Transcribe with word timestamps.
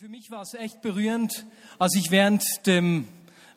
für 0.00 0.08
mich 0.08 0.30
war 0.30 0.40
es 0.40 0.54
echt 0.54 0.80
berührend, 0.80 1.44
als 1.78 1.94
ich 1.94 2.10
während 2.10 2.42
dem, 2.64 3.06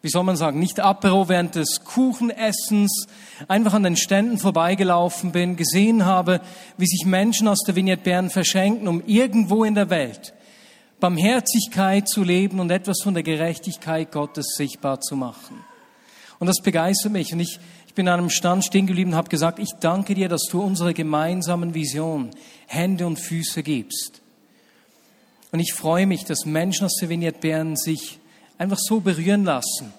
wie 0.01 0.09
soll 0.09 0.25
man 0.25 0.35
sagen, 0.35 0.59
nicht 0.59 0.81
Apero, 0.81 1.29
während 1.29 1.55
des 1.55 1.85
Kuchenessens 1.85 3.07
einfach 3.47 3.73
an 3.73 3.83
den 3.83 3.95
Ständen 3.95 4.37
vorbeigelaufen 4.37 5.31
bin, 5.31 5.55
gesehen 5.55 6.03
habe, 6.03 6.41
wie 6.77 6.85
sich 6.85 7.05
Menschen 7.05 7.47
aus 7.47 7.63
der 7.65 7.77
Vignette 7.77 8.03
Bern 8.03 8.29
verschenken, 8.29 8.89
um 8.89 9.01
irgendwo 9.05 9.63
in 9.63 9.73
der 9.73 9.89
Welt 9.89 10.33
Barmherzigkeit 10.99 12.09
zu 12.09 12.23
leben 12.23 12.59
und 12.59 12.71
etwas 12.71 12.97
von 13.01 13.13
der 13.13 13.23
Gerechtigkeit 13.23 14.11
Gottes 14.11 14.47
sichtbar 14.57 14.99
zu 14.99 15.15
machen. 15.15 15.63
Und 16.39 16.47
das 16.47 16.59
begeistert 16.61 17.13
mich. 17.13 17.31
Und 17.31 17.39
ich, 17.39 17.57
ich 17.87 17.93
bin 17.93 18.09
an 18.09 18.19
einem 18.19 18.29
Stand 18.29 18.65
stehen 18.65 18.85
geblieben 18.85 19.11
und 19.11 19.17
habe 19.17 19.29
gesagt, 19.29 19.59
ich 19.59 19.71
danke 19.79 20.13
dir, 20.13 20.27
dass 20.27 20.43
du 20.51 20.61
unsere 20.61 20.93
gemeinsamen 20.93 21.73
Vision 21.73 22.31
Hände 22.67 23.07
und 23.07 23.17
Füße 23.17 23.63
gibst. 23.63 24.22
Und 25.53 25.59
ich 25.59 25.73
freue 25.73 26.07
mich, 26.07 26.25
dass 26.25 26.45
Menschen 26.47 26.85
aus 26.85 26.95
der 26.99 27.09
Vignette 27.09 27.37
Bern 27.39 27.75
sich 27.75 28.17
einfach 28.57 28.79
so 28.79 29.01
berühren 29.01 29.43
lassen, 29.43 29.93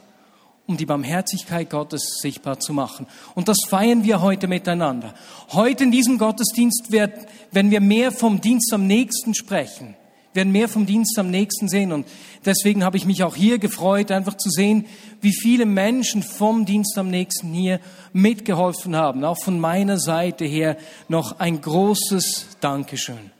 um 0.66 0.76
die 0.76 0.84
Barmherzigkeit 0.84 1.70
Gottes 1.70 2.18
sichtbar 2.20 2.58
zu 2.58 2.72
machen. 2.72 3.06
Und 3.36 3.46
das 3.46 3.58
feiern 3.68 4.02
wir 4.02 4.20
heute 4.20 4.48
miteinander. 4.48 5.14
Heute 5.52 5.84
in 5.84 5.92
diesem 5.92 6.18
Gottesdienst 6.18 6.90
wird, 6.90 7.12
wenn 7.52 7.70
wir 7.70 7.80
mehr 7.80 8.10
vom 8.10 8.40
Dienst 8.40 8.72
am 8.72 8.88
nächsten 8.88 9.32
sprechen, 9.32 9.94
werden 10.32 10.50
mehr 10.50 10.68
vom 10.68 10.86
Dienst 10.86 11.16
am 11.20 11.30
nächsten 11.30 11.68
sehen. 11.68 11.92
Und 11.92 12.08
deswegen 12.44 12.82
habe 12.82 12.96
ich 12.96 13.06
mich 13.06 13.22
auch 13.22 13.36
hier 13.36 13.60
gefreut, 13.60 14.10
einfach 14.10 14.36
zu 14.36 14.50
sehen, 14.50 14.86
wie 15.20 15.32
viele 15.32 15.66
Menschen 15.66 16.24
vom 16.24 16.64
Dienst 16.64 16.98
am 16.98 17.10
nächsten 17.10 17.52
hier 17.52 17.78
mitgeholfen 18.12 18.96
haben. 18.96 19.22
Auch 19.22 19.38
von 19.40 19.60
meiner 19.60 20.00
Seite 20.00 20.46
her 20.46 20.76
noch 21.06 21.38
ein 21.38 21.60
großes 21.60 22.56
Dankeschön. 22.60 23.33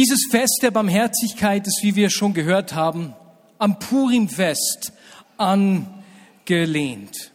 Dieses 0.00 0.28
Fest 0.30 0.60
der 0.62 0.70
Barmherzigkeit 0.70 1.66
ist, 1.66 1.80
wie 1.82 1.94
wir 1.94 2.08
schon 2.08 2.32
gehört 2.32 2.72
haben, 2.72 3.12
am 3.58 3.78
Purimfest 3.78 4.94
angelehnt. 5.36 7.32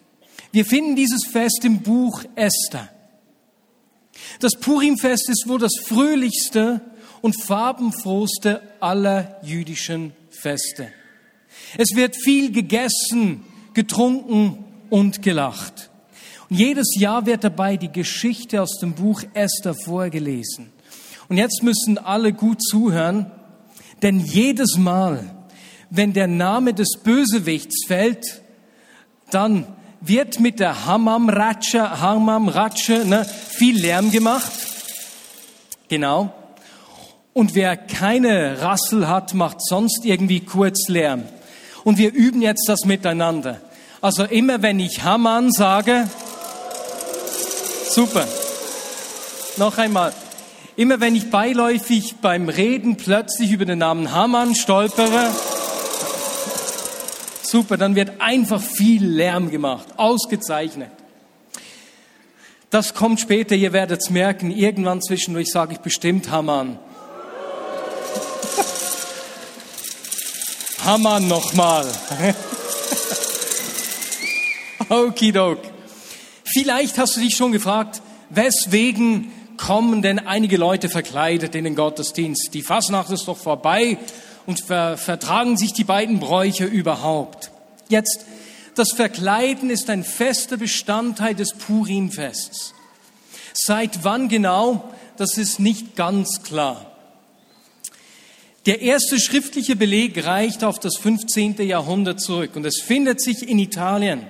Wir 0.52 0.66
finden 0.66 0.96
dieses 0.96 1.28
Fest 1.28 1.64
im 1.64 1.84
Buch 1.84 2.24
Esther. 2.34 2.90
Das 4.40 4.56
Purimfest 4.56 5.30
ist 5.30 5.48
wohl 5.48 5.60
das 5.60 5.74
fröhlichste 5.86 6.82
und 7.22 7.40
farbenfrohste 7.40 8.64
aller 8.80 9.40
jüdischen 9.44 10.14
Feste. 10.32 10.88
Es 11.78 11.96
wird 11.96 12.16
viel 12.16 12.52
gegessen, 12.52 13.46
getrunken 13.76 14.66
und 14.90 15.22
gelacht. 15.22 15.92
Und 16.50 16.58
jedes 16.58 16.96
Jahr 16.98 17.28
wird 17.28 17.44
dabei 17.44 17.78
die 17.78 17.92
Geschichte 17.92 18.60
aus 18.60 18.80
dem 18.80 18.96
Buch 18.96 19.22
Esther 19.36 19.76
vorgelesen. 19.76 20.72
Und 21.30 21.38
jetzt 21.38 21.64
müssen 21.64 21.98
alle 21.98 22.34
gut 22.34 22.62
zuhören, 22.64 23.32
denn 24.02 24.20
jedes 24.20 24.78
Mal, 24.78 25.24
wenn 25.90 26.14
der 26.14 26.28
Name 26.28 26.74
des 26.74 27.00
Bösewichts 27.04 27.86
fällt, 27.88 28.42
dann 29.32 29.66
wird 30.02 30.40
mit 30.40 30.60
der 30.60 30.86
Hammam 30.86 31.30
Ratsche, 31.30 32.02
Hammam 32.02 32.48
Ratsche 32.48 33.06
ne, 33.06 33.26
viel 33.26 33.80
Lärm 33.80 34.12
gemacht. 34.12 34.52
Genau. 35.88 36.32
Und 37.34 37.56
wer 37.56 37.76
keine 37.76 38.62
Rassel 38.62 39.08
hat, 39.08 39.34
macht 39.34 39.62
sonst 39.62 40.06
irgendwie 40.06 40.42
kurz 40.42 40.88
Lärm. 40.88 41.24
Und 41.84 41.98
wir 41.98 42.14
üben 42.14 42.42
jetzt 42.42 42.68
das 42.68 42.86
miteinander. 42.86 43.60
Also 44.02 44.24
immer 44.24 44.62
wenn 44.62 44.80
ich 44.80 45.04
Haman 45.04 45.52
sage, 45.52 46.08
super. 47.90 48.28
Noch 49.58 49.78
einmal. 49.78 50.14
Immer 50.78 51.00
wenn 51.00 51.16
ich 51.16 51.30
beiläufig 51.30 52.16
beim 52.22 52.50
Reden 52.50 52.98
plötzlich 52.98 53.52
über 53.52 53.64
den 53.64 53.80
Namen 53.80 54.12
Hamann 54.12 54.56
stolpere, 54.56 55.34
super, 57.44 57.78
dann 57.78 57.96
wird 57.96 58.20
einfach 58.20 58.62
viel 58.62 59.06
Lärm 59.06 59.52
gemacht. 59.52 59.88
Ausgezeichnet. 59.96 60.92
Das 62.70 62.94
kommt 62.94 63.22
später, 63.22 63.56
ihr 63.56 63.72
werdet 63.72 64.02
es 64.02 64.10
merken. 64.10 64.52
Irgendwann 64.52 65.02
zwischendurch 65.02 65.48
sage 65.50 65.72
ich 65.74 65.80
bestimmt 65.80 66.30
Hamann. 66.30 66.78
Hamann 70.84 71.30
nochmal. 71.30 71.88
Okidok. 74.90 75.60
Vielleicht 76.44 76.98
hast 76.98 77.16
du 77.16 77.22
dich 77.22 77.38
schon 77.38 77.54
gefragt, 77.54 78.02
weswegen 78.30 79.32
kommen 79.58 80.02
denn 80.02 80.20
einige 80.20 80.58
Leute 80.58 80.90
verkleidet 80.90 81.56
in 81.56 81.64
den 81.64 81.76
Gottesdienst? 81.76 82.54
Die 82.54 82.62
Fasnacht 82.62 83.12
ist 83.12 83.28
doch 83.28 83.38
vorbei 83.38 83.98
und 84.46 84.62
ver 84.62 84.98
vertragen 84.98 85.58
sich 85.58 85.74
die 85.74 85.84
beiden 85.84 86.20
Bräuche 86.20 86.66
überhaupt. 86.66 87.52
Jetzt, 87.90 88.26
das 88.76 88.92
Verkleiden 88.92 89.70
ist 89.70 89.90
ein 89.90 90.04
fester 90.04 90.58
Bestandteil 90.58 91.36
des 91.36 91.54
Purimfests. 91.54 92.74
Seit 93.54 94.04
wann 94.04 94.28
genau, 94.28 94.92
das 95.18 95.38
ist 95.38 95.60
nicht 95.60 95.96
ganz 95.96 96.44
klar. 96.44 96.92
Der 98.66 98.82
erste 98.82 99.20
schriftliche 99.20 99.76
Beleg 99.76 100.26
reicht 100.26 100.64
auf 100.64 100.80
das 100.80 100.98
15. 100.98 101.58
Jahrhundert 101.68 102.20
zurück 102.20 102.56
und 102.56 102.66
es 102.66 102.82
findet 102.82 103.22
sich 103.22 103.48
in 103.48 103.60
Italien. 103.60 104.22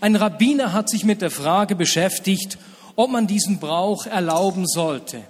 Ein 0.00 0.16
Rabbiner 0.16 0.72
hat 0.72 0.88
sich 0.90 1.04
mit 1.04 1.22
der 1.22 1.30
Frage 1.30 1.74
beschäftigt, 1.74 2.58
ob 3.00 3.10
man 3.10 3.26
diesen 3.26 3.58
Brauch 3.58 4.06
erlauben 4.06 4.66
sollte. 4.66 5.22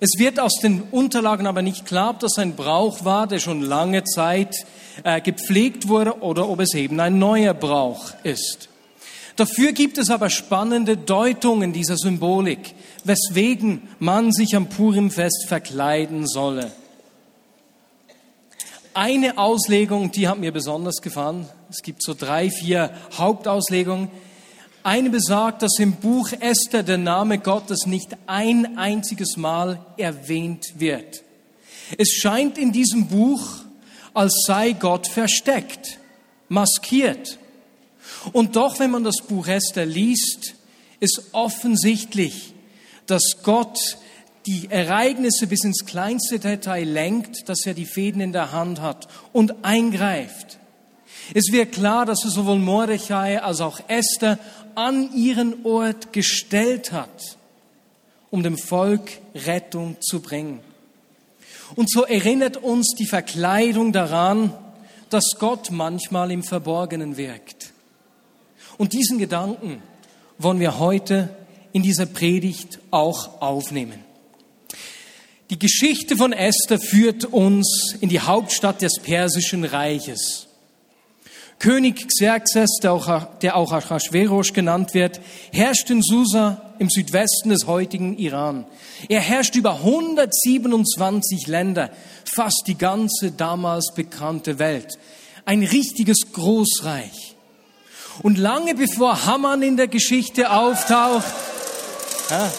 Es 0.00 0.18
wird 0.18 0.40
aus 0.40 0.54
den 0.60 0.82
Unterlagen 0.90 1.46
aber 1.46 1.62
nicht 1.62 1.86
klar, 1.86 2.10
ob 2.10 2.20
das 2.20 2.38
ein 2.38 2.56
Brauch 2.56 3.04
war, 3.04 3.26
der 3.26 3.38
schon 3.38 3.60
lange 3.60 4.04
Zeit 4.04 4.54
äh, 5.02 5.20
gepflegt 5.20 5.88
wurde 5.88 6.22
oder 6.22 6.48
ob 6.48 6.60
es 6.60 6.74
eben 6.74 6.98
ein 7.00 7.18
neuer 7.18 7.54
Brauch 7.54 8.12
ist. 8.22 8.68
Dafür 9.36 9.72
gibt 9.72 9.98
es 9.98 10.10
aber 10.10 10.30
spannende 10.30 10.96
Deutungen 10.96 11.72
dieser 11.72 11.96
Symbolik, 11.96 12.74
weswegen 13.04 13.82
man 13.98 14.32
sich 14.32 14.56
am 14.56 14.68
Purimfest 14.68 15.46
verkleiden 15.46 16.26
solle. 16.26 16.72
Eine 18.94 19.38
Auslegung, 19.38 20.12
die 20.12 20.28
hat 20.28 20.38
mir 20.38 20.52
besonders 20.52 21.02
gefallen. 21.02 21.48
Es 21.68 21.82
gibt 21.82 22.02
so 22.02 22.14
drei, 22.14 22.48
vier 22.50 22.90
Hauptauslegungen. 23.18 24.08
Eine 24.86 25.08
besagt, 25.08 25.62
dass 25.62 25.78
im 25.78 25.92
Buch 25.92 26.30
Esther 26.40 26.82
der 26.82 26.98
Name 26.98 27.38
Gottes 27.38 27.86
nicht 27.86 28.18
ein 28.26 28.76
einziges 28.76 29.38
Mal 29.38 29.78
erwähnt 29.96 30.74
wird. 30.76 31.22
Es 31.96 32.12
scheint 32.12 32.58
in 32.58 32.70
diesem 32.70 33.06
Buch, 33.06 33.40
als 34.12 34.44
sei 34.46 34.72
Gott 34.72 35.06
versteckt, 35.06 35.98
maskiert. 36.50 37.38
Und 38.34 38.56
doch, 38.56 38.78
wenn 38.78 38.90
man 38.90 39.04
das 39.04 39.22
Buch 39.26 39.48
Esther 39.48 39.86
liest, 39.86 40.54
ist 41.00 41.30
offensichtlich, 41.32 42.52
dass 43.06 43.42
Gott 43.42 43.96
die 44.44 44.68
Ereignisse 44.70 45.46
bis 45.46 45.64
ins 45.64 45.86
kleinste 45.86 46.38
Detail 46.38 46.84
lenkt, 46.84 47.48
dass 47.48 47.64
er 47.64 47.72
die 47.72 47.86
Fäden 47.86 48.20
in 48.20 48.32
der 48.32 48.52
Hand 48.52 48.82
hat 48.82 49.08
und 49.32 49.64
eingreift. 49.64 50.58
Es 51.32 51.50
wird 51.50 51.72
klar, 51.72 52.04
dass 52.04 52.24
er 52.24 52.30
sowohl 52.30 52.58
Mordechai 52.58 53.40
als 53.40 53.60
auch 53.60 53.80
Esther 53.88 54.38
an 54.74 55.14
ihren 55.14 55.64
Ort 55.64 56.12
gestellt 56.12 56.92
hat, 56.92 57.38
um 58.30 58.42
dem 58.42 58.58
Volk 58.58 59.10
Rettung 59.34 59.96
zu 60.00 60.20
bringen. 60.20 60.60
Und 61.76 61.90
so 61.90 62.04
erinnert 62.04 62.58
uns 62.58 62.94
die 62.98 63.06
Verkleidung 63.06 63.92
daran, 63.92 64.52
dass 65.10 65.36
Gott 65.38 65.70
manchmal 65.70 66.30
im 66.30 66.42
Verborgenen 66.42 67.16
wirkt. 67.16 67.72
Und 68.76 68.92
diesen 68.92 69.18
Gedanken 69.18 69.82
wollen 70.38 70.60
wir 70.60 70.78
heute 70.78 71.30
in 71.72 71.82
dieser 71.82 72.06
Predigt 72.06 72.80
auch 72.90 73.40
aufnehmen. 73.40 74.00
Die 75.50 75.58
Geschichte 75.58 76.16
von 76.16 76.32
Esther 76.32 76.78
führt 76.78 77.26
uns 77.26 77.94
in 78.00 78.08
die 78.08 78.20
Hauptstadt 78.20 78.82
des 78.82 78.98
persischen 79.00 79.64
Reiches. 79.64 80.48
König 81.58 82.08
Xerxes, 82.08 82.78
der 82.82 82.92
auch, 82.92 83.38
der 83.40 83.56
auch 83.56 83.72
Achashverosh 83.72 84.52
genannt 84.52 84.94
wird, 84.94 85.20
herrscht 85.52 85.88
in 85.90 86.02
Susa 86.02 86.74
im 86.78 86.90
Südwesten 86.90 87.50
des 87.50 87.66
heutigen 87.66 88.18
Iran. 88.18 88.66
Er 89.08 89.20
herrscht 89.20 89.54
über 89.54 89.76
127 89.76 91.46
Länder, 91.46 91.90
fast 92.24 92.64
die 92.66 92.76
ganze 92.76 93.32
damals 93.32 93.92
bekannte 93.94 94.58
Welt. 94.58 94.98
Ein 95.44 95.62
richtiges 95.62 96.32
Großreich. 96.32 97.36
Und 98.22 98.38
lange 98.38 98.74
bevor 98.74 99.26
Haman 99.26 99.62
in 99.62 99.76
der 99.76 99.88
Geschichte 99.88 100.50
auftaucht, 100.50 101.24
ja, 102.30 102.52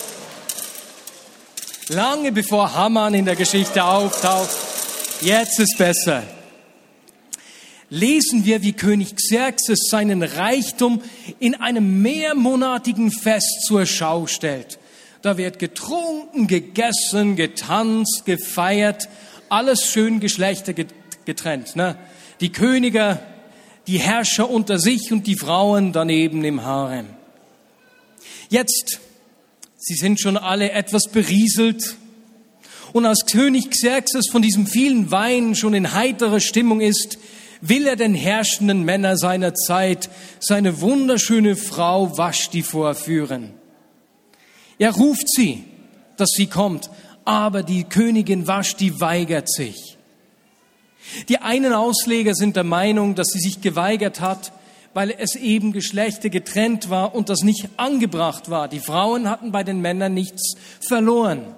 lange 1.90 2.32
bevor 2.32 2.74
Haman 2.74 3.14
in 3.14 3.26
der 3.26 3.36
Geschichte 3.36 3.84
auftaucht, 3.84 4.50
jetzt 5.22 5.60
ist 5.60 5.78
besser 5.78 6.24
lesen 7.90 8.46
wir, 8.46 8.64
wie 8.64 8.74
König 8.74 9.16
Xerxes 9.16 9.88
seinen 9.90 10.24
Reichtum 10.24 11.02
in 11.40 11.56
einem 11.56 12.02
mehrmonatigen 12.02 13.12
Fest 13.12 13.64
zur 13.66 13.86
Schau 13.86 14.28
stellt. 14.28 14.80
Da 15.22 15.38
wird 15.38 15.60
getrunken, 15.60 16.48
gegessen, 16.48 17.36
getanzt, 17.36 18.24
gefeiert, 18.26 19.10
alles 19.50 19.86
schön 19.86 20.20
Geschlechter 20.20 20.74
getrennt. 21.26 21.76
Ne? 21.76 21.98
Die 22.42 22.52
Könige, 22.52 23.20
die 23.88 24.00
Herrscher 24.00 24.50
unter 24.50 24.80
sich 24.80 25.12
und 25.12 25.28
die 25.28 25.36
Frauen 25.36 25.94
daneben 25.94 26.44
im 26.44 26.64
Harem. 26.64 27.08
Jetzt, 28.50 29.00
sie 29.78 29.96
sind 29.96 30.20
schon 30.20 30.38
alle 30.38 30.72
etwas 30.72 31.08
berieselt. 31.08 31.96
Und 32.94 33.06
als 33.06 33.26
König 33.26 33.72
Xerxes 33.72 34.28
von 34.32 34.42
diesem 34.42 34.68
vielen 34.68 35.12
Wein 35.12 35.56
schon 35.56 35.74
in 35.74 35.94
heiterer 35.94 36.40
Stimmung 36.40 36.82
ist, 36.82 37.18
will 37.70 37.88
er 37.88 37.96
den 37.96 38.14
herrschenden 38.14 38.84
Männer 38.84 39.18
seiner 39.18 39.54
Zeit 39.54 40.10
seine 40.40 40.82
wunderschöne 40.82 41.56
Frau 41.56 42.18
Vashti 42.18 42.64
vorführen. 42.64 43.54
Er 44.78 44.92
ruft 44.92 45.30
sie, 45.30 45.64
dass 46.18 46.30
sie 46.32 46.48
kommt, 46.48 46.90
aber 47.24 47.64
die 47.64 47.84
Königin 47.84 48.48
Vashti 48.48 49.00
weigert 49.00 49.50
sich. 49.50 49.98
Die 51.30 51.40
einen 51.40 51.74
Ausleger 51.74 52.34
sind 52.34 52.56
der 52.56 52.64
Meinung, 52.64 53.16
dass 53.16 53.28
sie 53.28 53.40
sich 53.40 53.62
geweigert 53.62 54.22
hat, 54.22 54.52
weil 54.94 55.14
es 55.18 55.36
eben 55.36 55.74
Geschlechter 55.74 56.30
getrennt 56.30 56.90
war 56.90 57.14
und 57.14 57.30
das 57.30 57.42
nicht 57.42 57.70
angebracht 57.78 58.50
war. 58.50 58.68
Die 58.68 58.80
Frauen 58.80 59.30
hatten 59.30 59.52
bei 59.52 59.64
den 59.64 59.82
Männern 59.82 60.14
nichts 60.14 60.56
verloren. 60.88 61.54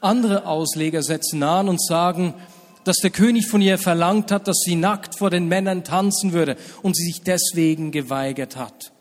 Andere 0.00 0.46
Ausleger 0.46 1.02
setzen 1.02 1.42
an 1.42 1.68
und 1.68 1.82
sagen, 1.82 2.34
dass 2.88 2.96
der 2.96 3.10
König 3.10 3.46
von 3.46 3.60
ihr 3.60 3.76
verlangt 3.76 4.32
hat, 4.32 4.48
dass 4.48 4.60
sie 4.64 4.74
nackt 4.74 5.18
vor 5.18 5.28
den 5.28 5.46
Männern 5.46 5.84
tanzen 5.84 6.32
würde 6.32 6.56
und 6.80 6.96
sie 6.96 7.04
sich 7.04 7.20
deswegen 7.20 7.90
geweigert 7.90 8.56
hat. 8.56 8.92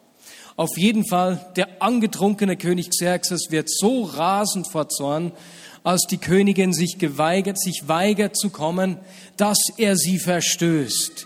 Auf 0.57 0.77
jeden 0.77 1.07
Fall, 1.07 1.45
der 1.55 1.81
angetrunkene 1.81 2.57
König 2.57 2.89
Xerxes 2.89 3.47
wird 3.49 3.69
so 3.69 4.03
rasend 4.03 4.69
vor 4.69 4.89
Zorn, 4.89 5.31
als 5.83 6.05
die 6.09 6.17
Königin 6.17 6.73
sich 6.73 6.97
geweigert, 6.97 7.57
sich 7.57 7.83
weigert 7.87 8.35
zu 8.35 8.49
kommen, 8.49 8.97
dass 9.37 9.57
er 9.77 9.95
sie 9.95 10.19
verstößt. 10.19 11.25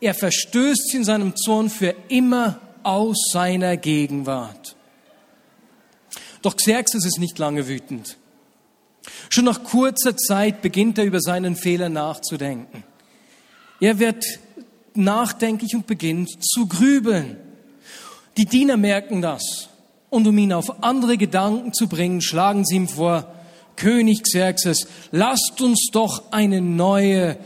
Er 0.00 0.12
verstößt 0.12 0.90
sie 0.90 0.98
in 0.98 1.04
seinem 1.04 1.36
Zorn 1.36 1.70
für 1.70 1.94
immer 2.08 2.60
aus 2.82 3.16
seiner 3.32 3.78
Gegenwart. 3.78 4.76
Doch 6.42 6.56
Xerxes 6.56 7.06
ist 7.06 7.18
nicht 7.18 7.38
lange 7.38 7.66
wütend. 7.66 8.18
Schon 9.28 9.44
nach 9.44 9.64
kurzer 9.64 10.16
Zeit 10.16 10.62
beginnt 10.62 10.98
er 10.98 11.04
über 11.04 11.20
seinen 11.20 11.56
Fehler 11.56 11.88
nachzudenken. 11.88 12.84
Er 13.80 13.98
wird 13.98 14.24
nachdenklich 14.94 15.74
und 15.74 15.86
beginnt 15.86 16.30
zu 16.44 16.66
grübeln. 16.66 17.36
Die 18.36 18.46
Diener 18.46 18.76
merken 18.76 19.22
das. 19.22 19.68
Und 20.10 20.26
um 20.26 20.36
ihn 20.36 20.52
auf 20.52 20.82
andere 20.82 21.16
Gedanken 21.16 21.72
zu 21.72 21.88
bringen, 21.88 22.20
schlagen 22.20 22.64
sie 22.64 22.76
ihm 22.76 22.88
vor, 22.88 23.34
König 23.76 24.22
Xerxes, 24.22 24.86
lasst 25.10 25.60
uns 25.60 25.88
doch 25.90 26.30
eine 26.30 26.60
neue 26.60 27.38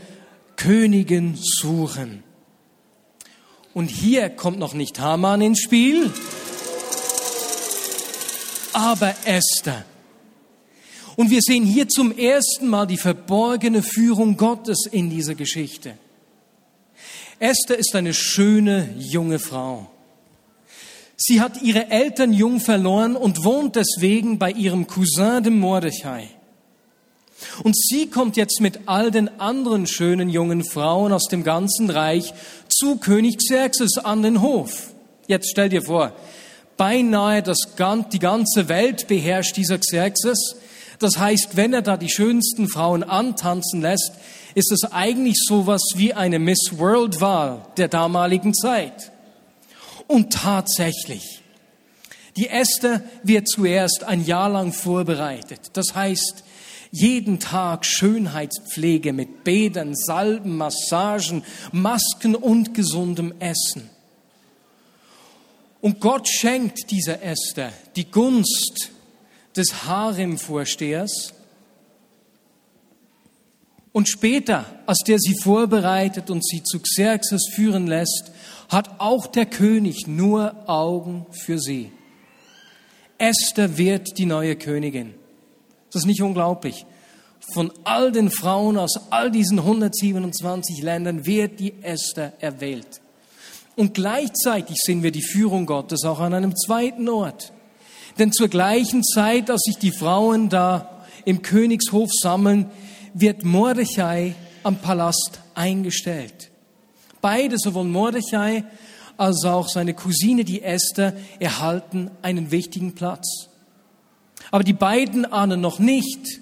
Königin 0.57 1.37
suchen. 1.41 2.23
Und 3.73 3.89
hier 3.89 4.29
kommt 4.29 4.59
noch 4.59 4.73
nicht 4.73 4.99
Haman 4.99 5.41
ins 5.41 5.61
Spiel, 5.61 6.11
aber 8.73 9.15
Esther. 9.25 9.85
Und 11.17 11.31
wir 11.31 11.41
sehen 11.41 11.65
hier 11.65 11.89
zum 11.89 12.15
ersten 12.15 12.67
Mal 12.67 12.85
die 12.85 12.97
verborgene 12.97 13.81
Führung 13.81 14.37
Gottes 14.37 14.85
in 14.89 15.09
dieser 15.09 15.33
Geschichte. 15.33 15.95
Esther 17.39 17.77
ist 17.77 17.95
eine 17.95 18.13
schöne 18.13 18.93
junge 18.99 19.39
Frau. 19.39 19.89
Sie 21.15 21.41
hat 21.41 21.63
ihre 21.63 21.89
Eltern 21.89 22.33
jung 22.33 22.59
verloren 22.59 23.15
und 23.15 23.43
wohnt 23.43 23.75
deswegen 23.75 24.37
bei 24.37 24.51
ihrem 24.51 24.85
Cousin, 24.85 25.41
dem 25.41 25.59
Mordechai. 25.59 26.29
Und 27.63 27.75
sie 27.75 28.07
kommt 28.11 28.37
jetzt 28.37 28.61
mit 28.61 28.81
all 28.85 29.09
den 29.09 29.39
anderen 29.39 29.87
schönen 29.87 30.29
jungen 30.29 30.63
Frauen 30.63 31.11
aus 31.11 31.25
dem 31.25 31.43
ganzen 31.43 31.89
Reich 31.89 32.31
zu 32.69 32.97
König 32.97 33.37
Xerxes 33.37 33.97
an 33.97 34.21
den 34.21 34.43
Hof. 34.43 34.91
Jetzt 35.25 35.49
stell 35.49 35.69
dir 35.69 35.81
vor, 35.81 36.13
beinahe 36.77 37.41
das, 37.41 37.57
die 38.13 38.19
ganze 38.19 38.69
Welt 38.69 39.07
beherrscht 39.07 39.57
dieser 39.57 39.79
Xerxes. 39.79 40.57
Das 40.99 41.17
heißt, 41.17 41.55
wenn 41.55 41.73
er 41.73 41.81
da 41.81 41.97
die 41.97 42.09
schönsten 42.09 42.67
Frauen 42.67 43.03
antanzen 43.03 43.81
lässt, 43.81 44.13
ist 44.55 44.71
es 44.71 44.91
eigentlich 44.91 45.37
sowas 45.47 45.81
wie 45.95 46.13
eine 46.13 46.39
Miss 46.39 46.71
World 46.77 47.21
Wahl 47.21 47.65
der 47.77 47.87
damaligen 47.87 48.53
Zeit. 48.53 49.11
Und 50.07 50.33
tatsächlich, 50.33 51.41
die 52.37 52.49
Esther 52.49 53.03
wird 53.23 53.47
zuerst 53.47 54.03
ein 54.03 54.25
Jahr 54.25 54.49
lang 54.49 54.73
vorbereitet. 54.73 55.71
Das 55.73 55.93
heißt, 55.93 56.43
jeden 56.91 57.39
Tag 57.39 57.85
Schönheitspflege 57.85 59.13
mit 59.13 59.43
Bädern, 59.43 59.95
Salben, 59.95 60.57
Massagen, 60.57 61.43
Masken 61.71 62.35
und 62.35 62.73
gesundem 62.73 63.33
Essen. 63.39 63.89
Und 65.81 65.99
Gott 65.99 66.27
schenkt 66.27 66.89
dieser 66.89 67.21
Esther 67.21 67.71
die 67.95 68.09
Gunst 68.09 68.91
des 69.57 69.85
Haremvorstehers. 69.85 71.33
Und 73.91 74.07
später, 74.07 74.65
als 74.85 74.99
der 74.99 75.17
sie 75.17 75.35
vorbereitet 75.41 76.29
und 76.29 76.45
sie 76.45 76.61
zu 76.63 76.79
Xerxes 76.79 77.49
führen 77.53 77.87
lässt, 77.87 78.31
hat 78.69 78.99
auch 78.99 79.27
der 79.27 79.45
König 79.45 80.07
nur 80.07 80.69
Augen 80.69 81.25
für 81.31 81.57
sie. 81.57 81.91
Esther 83.17 83.77
wird 83.77 84.17
die 84.17 84.25
neue 84.25 84.55
Königin. 84.55 85.15
Das 85.91 86.03
ist 86.03 86.07
nicht 86.07 86.21
unglaublich. 86.21 86.85
Von 87.53 87.71
all 87.83 88.11
den 88.11 88.29
Frauen 88.29 88.77
aus 88.77 88.99
all 89.09 89.31
diesen 89.31 89.59
127 89.59 90.81
Ländern 90.81 91.25
wird 91.25 91.59
die 91.59 91.81
Esther 91.81 92.33
erwählt. 92.39 93.01
Und 93.75 93.93
gleichzeitig 93.93 94.77
sehen 94.79 95.03
wir 95.03 95.11
die 95.11 95.23
Führung 95.23 95.65
Gottes 95.65 96.03
auch 96.03 96.19
an 96.19 96.33
einem 96.33 96.55
zweiten 96.55 97.07
Ort. 97.09 97.53
Denn 98.19 98.31
zur 98.31 98.47
gleichen 98.47 99.03
Zeit, 99.03 99.49
als 99.49 99.61
sich 99.61 99.77
die 99.77 99.91
Frauen 99.91 100.49
da 100.49 101.03
im 101.25 101.41
Königshof 101.41 102.09
sammeln, 102.11 102.69
wird 103.13 103.43
Mordechai 103.43 104.35
am 104.63 104.77
Palast 104.77 105.39
eingestellt. 105.53 106.51
Beide, 107.21 107.57
sowohl 107.57 107.85
Mordechai 107.85 108.63
als 109.17 109.43
auch 109.45 109.67
seine 109.67 109.93
Cousine, 109.93 110.45
die 110.45 110.61
Esther, 110.61 111.13
erhalten 111.39 112.11
einen 112.21 112.51
wichtigen 112.51 112.93
Platz. 112.93 113.49
Aber 114.51 114.63
die 114.63 114.73
beiden 114.73 115.25
ahnen 115.25 115.61
noch 115.61 115.79
nicht, 115.79 116.41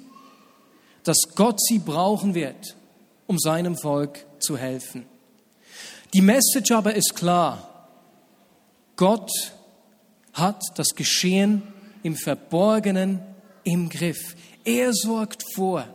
dass 1.03 1.17
Gott 1.35 1.61
sie 1.61 1.79
brauchen 1.79 2.35
wird, 2.35 2.75
um 3.27 3.39
seinem 3.39 3.77
Volk 3.77 4.25
zu 4.39 4.57
helfen. 4.57 5.05
Die 6.13 6.21
Message 6.21 6.71
aber 6.71 6.95
ist 6.95 7.15
klar. 7.15 7.87
Gott 8.95 9.31
hat 10.35 10.61
das 10.75 10.89
Geschehen 10.95 11.63
im 12.03 12.15
Verborgenen 12.15 13.21
im 13.63 13.89
Griff. 13.89 14.35
Er 14.63 14.93
sorgt 14.93 15.43
vor. 15.55 15.87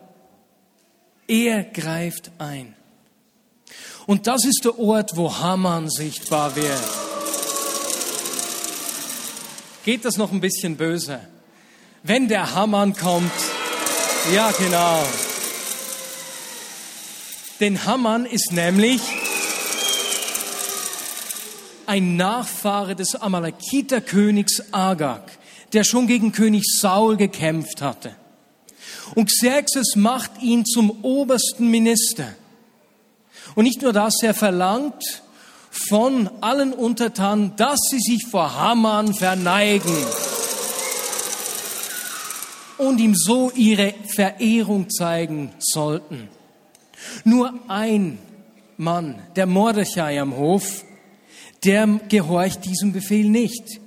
Er 1.29 1.63
greift 1.63 2.33
ein. 2.39 2.75
Und 4.07 4.27
das 4.27 4.45
ist 4.45 4.65
der 4.65 4.79
Ort, 4.79 5.13
wo 5.15 5.39
Haman 5.39 5.89
sichtbar 5.89 6.57
wird. 6.57 6.83
Geht 9.85 10.05
das 10.05 10.17
noch 10.17 10.33
ein 10.33 10.41
bisschen 10.41 10.77
böse? 10.77 11.21
Wenn 12.03 12.27
der 12.27 12.55
Haman 12.55 12.95
kommt, 12.95 13.31
ja 14.35 14.51
genau. 14.53 15.05
Denn 17.61 17.85
Haman 17.85 18.25
ist 18.27 18.53
nämlich 18.53 19.01
ein 21.91 22.15
Nachfahre 22.15 22.95
des 22.95 23.17
Amalekiterkönigs 23.17 24.73
Agag, 24.73 25.23
der 25.73 25.83
schon 25.83 26.07
gegen 26.07 26.31
König 26.31 26.63
Saul 26.65 27.17
gekämpft 27.17 27.83
hatte. 27.83 28.15
Und 29.17 29.29
Xerxes 29.29 29.97
macht 29.97 30.41
ihn 30.41 30.65
zum 30.65 31.03
obersten 31.03 31.69
Minister. 31.69 32.29
Und 33.57 33.65
nicht 33.65 33.83
nur 33.83 33.93
das, 33.93 34.23
er 34.23 34.35
verlangt 34.35 35.03
von 35.73 36.31
allen 36.41 36.73
Untertanen, 36.73 37.57
dass 37.57 37.81
sie 37.91 37.99
sich 37.99 38.25
vor 38.31 38.55
Haman 38.55 39.13
verneigen 39.13 39.97
und 42.79 43.01
ihm 43.01 43.17
so 43.17 43.51
ihre 43.51 43.95
Verehrung 44.15 44.91
zeigen 44.91 45.51
sollten. 45.59 46.29
Nur 47.25 47.53
ein 47.67 48.21
Mann, 48.77 49.21
der 49.35 49.47
Mordechai 49.47 50.21
am 50.21 50.37
Hof, 50.37 50.85
der 51.65 51.87
gehorcht 52.09 52.65
diesem 52.65 52.93
Befehl 52.93 53.29
nicht. 53.29 53.81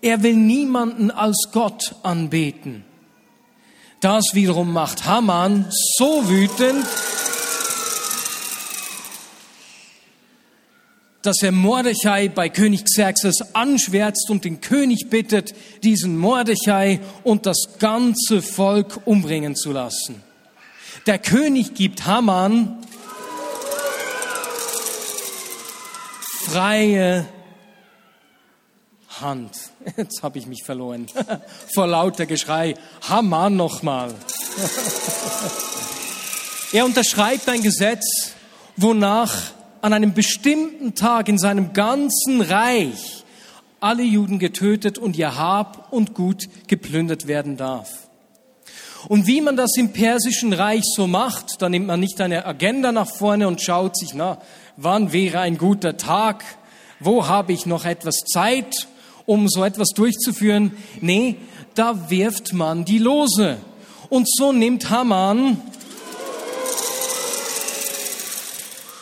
Er 0.00 0.22
will 0.22 0.36
niemanden 0.36 1.10
als 1.10 1.48
Gott 1.52 1.94
anbeten. 2.02 2.84
Das 4.00 4.24
wiederum 4.32 4.72
macht 4.72 5.04
Haman 5.04 5.66
so 5.96 6.28
wütend, 6.28 6.84
dass 11.22 11.40
er 11.42 11.52
Mordechai 11.52 12.28
bei 12.28 12.48
König 12.48 12.84
Xerxes 12.84 13.54
anschwärzt 13.54 14.28
und 14.28 14.44
den 14.44 14.60
König 14.60 15.08
bittet, 15.08 15.54
diesen 15.84 16.18
Mordechai 16.18 16.98
und 17.22 17.46
das 17.46 17.78
ganze 17.78 18.42
Volk 18.42 19.02
umbringen 19.04 19.54
zu 19.54 19.70
lassen. 19.70 20.20
Der 21.06 21.18
König 21.18 21.74
gibt 21.74 22.06
Haman 22.06 22.81
freie 26.52 27.24
Hand. 29.22 29.52
Jetzt 29.96 30.22
habe 30.22 30.38
ich 30.38 30.46
mich 30.46 30.64
verloren. 30.64 31.06
Vor 31.74 31.86
lauter 31.86 32.26
Geschrei. 32.26 32.74
Haman 33.08 33.56
nochmal. 33.56 34.12
er 36.72 36.84
unterschreibt 36.84 37.48
ein 37.48 37.62
Gesetz, 37.62 38.34
wonach 38.76 39.34
an 39.80 39.94
einem 39.94 40.12
bestimmten 40.12 40.94
Tag 40.94 41.28
in 41.28 41.38
seinem 41.38 41.72
ganzen 41.72 42.42
Reich 42.42 43.24
alle 43.80 44.02
Juden 44.02 44.38
getötet 44.38 44.98
und 44.98 45.16
ihr 45.16 45.38
Hab 45.38 45.90
und 45.90 46.12
Gut 46.12 46.48
geplündert 46.66 47.26
werden 47.26 47.56
darf. 47.56 47.88
Und 49.08 49.26
wie 49.26 49.40
man 49.40 49.56
das 49.56 49.74
im 49.76 49.92
persischen 49.92 50.52
Reich 50.52 50.84
so 50.84 51.06
macht, 51.06 51.62
da 51.62 51.70
nimmt 51.70 51.86
man 51.86 51.98
nicht 51.98 52.20
eine 52.20 52.44
Agenda 52.44 52.92
nach 52.92 53.08
vorne 53.08 53.48
und 53.48 53.62
schaut 53.62 53.96
sich, 53.96 54.12
na, 54.14 54.38
wann 54.76 55.12
wäre 55.12 55.40
ein 55.40 55.58
guter 55.58 55.96
Tag? 55.96 56.44
Wo 57.00 57.26
habe 57.26 57.52
ich 57.52 57.66
noch 57.66 57.84
etwas 57.84 58.16
Zeit, 58.32 58.88
um 59.26 59.48
so 59.48 59.64
etwas 59.64 59.88
durchzuführen? 59.88 60.72
Nee, 61.00 61.36
da 61.74 62.10
wirft 62.10 62.52
man 62.52 62.84
die 62.84 62.98
Lose. 62.98 63.58
Und 64.08 64.28
so 64.28 64.52
nimmt 64.52 64.90
Haman 64.90 65.60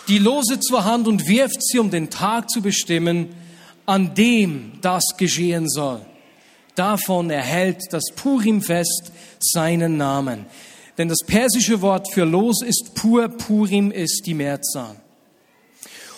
die 0.08 0.18
Lose 0.18 0.58
zur 0.58 0.84
Hand 0.84 1.06
und 1.06 1.28
wirft 1.28 1.62
sie, 1.62 1.78
um 1.78 1.90
den 1.90 2.10
Tag 2.10 2.50
zu 2.50 2.60
bestimmen, 2.60 3.28
an 3.86 4.14
dem 4.14 4.72
das 4.82 5.04
geschehen 5.16 5.68
soll. 5.68 6.00
Davon 6.74 7.30
erhält 7.30 7.82
das 7.90 8.04
Purimfest 8.16 9.12
seinen 9.38 9.96
Namen. 9.96 10.46
Denn 10.98 11.08
das 11.08 11.20
persische 11.26 11.80
Wort 11.80 12.12
für 12.12 12.24
Los 12.24 12.62
ist 12.62 12.94
Pur, 12.94 13.28
Purim 13.28 13.90
ist 13.90 14.22
die 14.26 14.34
Mehrzahl. 14.34 14.96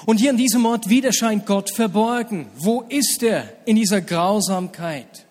Und 0.06 0.18
hier 0.18 0.30
an 0.30 0.36
diesem 0.36 0.66
Ort 0.66 0.88
wieder 0.88 1.12
scheint 1.12 1.46
Gott 1.46 1.70
verborgen. 1.70 2.46
Wo 2.56 2.82
ist 2.88 3.22
er 3.22 3.44
in 3.64 3.76
dieser 3.76 4.00
Grausamkeit? 4.00 5.26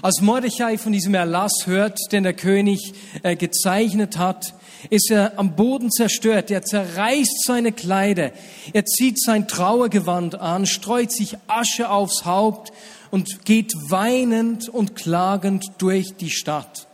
Als 0.00 0.20
Mordechai 0.20 0.78
von 0.78 0.92
diesem 0.92 1.14
Erlass 1.14 1.66
hört, 1.66 1.98
den 2.12 2.22
der 2.22 2.34
König 2.34 2.94
äh, 3.22 3.36
gezeichnet 3.36 4.16
hat, 4.16 4.54
ist 4.90 5.10
er 5.10 5.38
am 5.38 5.54
Boden 5.54 5.90
zerstört. 5.90 6.50
Er 6.50 6.62
zerreißt 6.62 7.44
seine 7.44 7.72
Kleider. 7.72 8.32
Er 8.72 8.84
zieht 8.84 9.20
sein 9.20 9.48
Trauergewand 9.48 10.36
an, 10.36 10.66
streut 10.66 11.12
sich 11.12 11.36
Asche 11.46 11.90
aufs 11.90 12.24
Haupt 12.24 12.72
und 13.10 13.44
geht 13.44 13.74
weinend 13.88 14.68
und 14.68 14.96
klagend 14.96 15.72
durch 15.78 16.16
die 16.16 16.30
Stadt. 16.30 16.86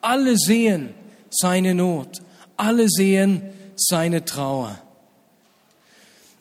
Alle 0.00 0.36
sehen 0.36 0.94
seine 1.30 1.74
Not. 1.74 2.22
Alle 2.56 2.88
sehen 2.88 3.42
seine 3.76 4.24
Trauer. 4.24 4.78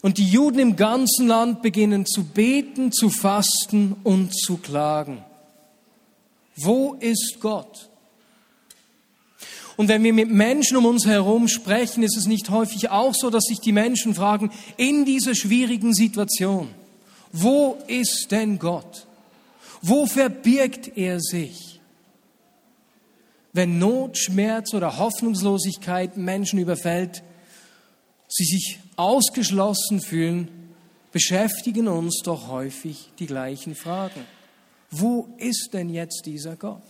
Und 0.05 0.19
die 0.19 0.29
Juden 0.29 0.59
im 0.59 0.75
ganzen 0.75 1.25
Land 1.25 1.63
beginnen 1.63 2.05
zu 2.05 2.25
beten, 2.25 2.91
zu 2.91 3.09
fasten 3.09 3.95
und 4.03 4.37
zu 4.39 4.57
klagen. 4.57 5.23
Wo 6.55 6.93
ist 6.99 7.37
Gott? 7.39 7.89
Und 9.77 9.87
wenn 9.87 10.03
wir 10.03 10.13
mit 10.13 10.29
Menschen 10.29 10.77
um 10.77 10.85
uns 10.85 11.07
herum 11.07 11.47
sprechen, 11.47 12.03
ist 12.03 12.17
es 12.17 12.27
nicht 12.27 12.51
häufig 12.51 12.91
auch 12.91 13.15
so, 13.15 13.31
dass 13.31 13.45
sich 13.45 13.59
die 13.61 13.71
Menschen 13.71 14.13
fragen, 14.13 14.51
in 14.77 15.05
dieser 15.05 15.33
schwierigen 15.33 15.91
Situation, 15.95 16.69
wo 17.31 17.79
ist 17.87 18.27
denn 18.29 18.59
Gott? 18.59 19.07
Wo 19.81 20.05
verbirgt 20.05 20.99
er 20.99 21.19
sich? 21.19 21.79
Wenn 23.53 23.79
Not, 23.79 24.19
Schmerz 24.19 24.71
oder 24.75 24.99
Hoffnungslosigkeit 24.99 26.15
Menschen 26.15 26.59
überfällt, 26.59 27.23
sie 28.35 28.43
sich 28.43 28.79
ausgeschlossen 28.97 30.01
fühlen, 30.01 30.49
beschäftigen 31.13 31.87
uns 31.87 32.21
doch 32.21 32.49
häufig 32.49 33.09
die 33.17 33.27
gleichen 33.27 33.75
Fragen. 33.75 34.25
Wo 34.91 35.29
ist 35.37 35.69
denn 35.71 35.89
jetzt 35.89 36.23
dieser 36.25 36.57
Gott? 36.57 36.83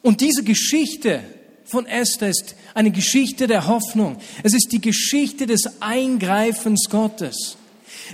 Und 0.00 0.22
diese 0.22 0.42
Geschichte 0.42 1.22
von 1.66 1.84
Esther 1.84 2.30
ist 2.30 2.54
eine 2.72 2.90
Geschichte 2.90 3.46
der 3.46 3.66
Hoffnung. 3.66 4.16
Es 4.42 4.54
ist 4.54 4.72
die 4.72 4.80
Geschichte 4.80 5.46
des 5.46 5.82
Eingreifens 5.82 6.88
Gottes. 6.88 7.58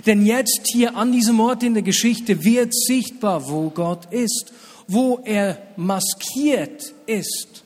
Denn 0.05 0.25
jetzt 0.25 0.67
hier 0.67 0.97
an 0.97 1.13
diesem 1.13 1.39
Ort 1.39 1.63
in 1.63 1.73
der 1.73 1.83
Geschichte 1.83 2.43
wird 2.43 2.75
sichtbar, 2.75 3.49
wo 3.49 3.69
Gott 3.69 4.11
ist, 4.11 4.51
wo 4.87 5.21
er 5.23 5.57
maskiert 5.77 6.93
ist. 7.05 7.63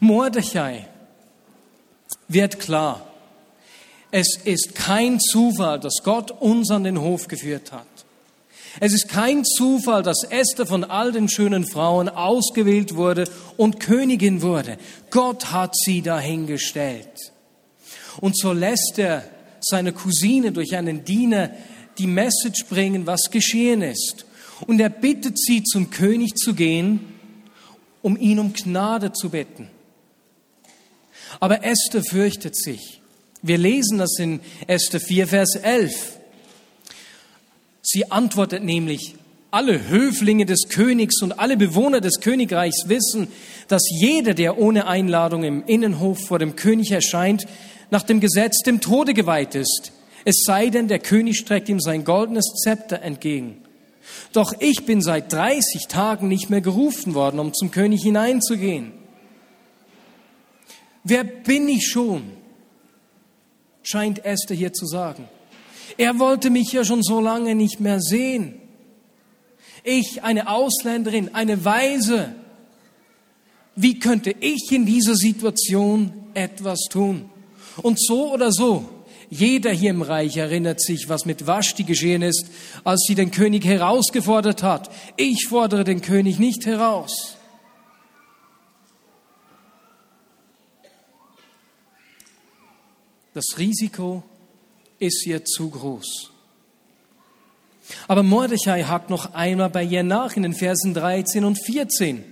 Mordechai 0.00 0.88
wird 2.32 2.60
klar, 2.60 3.06
es 4.10 4.36
ist 4.44 4.74
kein 4.74 5.20
Zufall, 5.20 5.78
dass 5.78 6.02
Gott 6.02 6.30
uns 6.30 6.70
an 6.70 6.84
den 6.84 7.00
Hof 7.00 7.28
geführt 7.28 7.72
hat. 7.72 7.86
Es 8.78 8.92
ist 8.92 9.08
kein 9.08 9.44
Zufall, 9.44 10.02
dass 10.02 10.22
Esther 10.28 10.66
von 10.66 10.84
all 10.84 11.12
den 11.12 11.28
schönen 11.28 11.66
Frauen 11.66 12.08
ausgewählt 12.08 12.94
wurde 12.94 13.24
und 13.56 13.80
Königin 13.80 14.42
wurde. 14.42 14.78
Gott 15.10 15.50
hat 15.50 15.74
sie 15.76 16.02
dahingestellt. 16.02 17.32
Und 18.20 18.36
so 18.38 18.52
lässt 18.52 18.98
er 18.98 19.24
seine 19.60 19.92
Cousine 19.92 20.52
durch 20.52 20.76
einen 20.76 21.04
Diener 21.04 21.50
die 21.98 22.06
Message 22.06 22.66
bringen, 22.68 23.06
was 23.06 23.30
geschehen 23.30 23.82
ist. 23.82 24.24
Und 24.66 24.80
er 24.80 24.90
bittet 24.90 25.38
sie, 25.38 25.64
zum 25.64 25.90
König 25.90 26.36
zu 26.36 26.54
gehen, 26.54 27.00
um 28.02 28.16
ihn 28.16 28.38
um 28.38 28.52
Gnade 28.52 29.12
zu 29.12 29.30
bitten. 29.30 29.68
Aber 31.38 31.64
Esther 31.64 32.02
fürchtet 32.02 32.56
sich. 32.56 33.00
Wir 33.42 33.58
lesen 33.58 33.98
das 33.98 34.18
in 34.18 34.40
Esther 34.66 35.00
4, 35.00 35.28
Vers 35.28 35.54
11. 35.54 36.18
Sie 37.82 38.10
antwortet 38.10 38.62
nämlich, 38.64 39.14
alle 39.50 39.88
Höflinge 39.88 40.46
des 40.46 40.68
Königs 40.68 41.22
und 41.22 41.38
alle 41.38 41.56
Bewohner 41.56 42.00
des 42.00 42.20
Königreichs 42.20 42.88
wissen, 42.88 43.28
dass 43.68 43.82
jeder, 43.90 44.34
der 44.34 44.58
ohne 44.58 44.86
Einladung 44.86 45.42
im 45.42 45.64
Innenhof 45.64 46.26
vor 46.26 46.38
dem 46.38 46.54
König 46.54 46.92
erscheint, 46.92 47.46
nach 47.90 48.02
dem 48.02 48.20
Gesetz 48.20 48.62
dem 48.62 48.80
Tode 48.80 49.14
geweiht 49.14 49.54
ist. 49.54 49.92
Es 50.24 50.42
sei 50.44 50.68
denn, 50.68 50.86
der 50.86 51.00
König 51.00 51.38
streckt 51.38 51.68
ihm 51.68 51.80
sein 51.80 52.04
goldenes 52.04 52.46
Zepter 52.62 53.02
entgegen. 53.02 53.62
Doch 54.32 54.52
ich 54.60 54.84
bin 54.86 55.02
seit 55.02 55.32
30 55.32 55.86
Tagen 55.88 56.28
nicht 56.28 56.50
mehr 56.50 56.60
gerufen 56.60 57.14
worden, 57.14 57.40
um 57.40 57.54
zum 57.54 57.70
König 57.70 58.02
hineinzugehen. 58.02 58.92
Wer 61.04 61.24
bin 61.24 61.68
ich 61.68 61.86
schon? 61.86 62.40
scheint 63.82 64.24
Esther 64.24 64.54
hier 64.54 64.72
zu 64.72 64.86
sagen. 64.86 65.28
Er 65.96 66.18
wollte 66.18 66.50
mich 66.50 66.72
ja 66.72 66.84
schon 66.84 67.02
so 67.02 67.20
lange 67.20 67.54
nicht 67.54 67.80
mehr 67.80 68.00
sehen. 68.00 68.60
Ich, 69.82 70.22
eine 70.22 70.48
Ausländerin, 70.48 71.34
eine 71.34 71.64
Weise. 71.64 72.34
Wie 73.74 73.98
könnte 73.98 74.34
ich 74.40 74.70
in 74.70 74.84
dieser 74.84 75.16
Situation 75.16 76.12
etwas 76.34 76.80
tun? 76.90 77.30
Und 77.82 78.00
so 78.00 78.32
oder 78.32 78.52
so, 78.52 78.88
jeder 79.30 79.70
hier 79.70 79.90
im 79.90 80.02
Reich 80.02 80.36
erinnert 80.36 80.82
sich, 80.82 81.08
was 81.08 81.24
mit 81.24 81.46
Vashti 81.46 81.84
geschehen 81.84 82.22
ist, 82.22 82.46
als 82.84 83.04
sie 83.06 83.14
den 83.14 83.30
König 83.30 83.64
herausgefordert 83.64 84.62
hat. 84.62 84.90
Ich 85.16 85.46
fordere 85.48 85.84
den 85.84 86.02
König 86.02 86.38
nicht 86.38 86.66
heraus. 86.66 87.36
Das 93.40 93.56
Risiko 93.56 94.22
ist 94.98 95.26
ihr 95.26 95.42
zu 95.46 95.70
groß. 95.70 96.30
Aber 98.06 98.22
Mordechai 98.22 98.82
hakt 98.82 99.08
noch 99.08 99.32
einmal 99.32 99.70
bei 99.70 99.82
ihr 99.82 100.02
nach 100.02 100.36
in 100.36 100.42
den 100.42 100.52
Versen 100.52 100.92
13 100.92 101.46
und 101.46 101.56
14. 101.56 102.22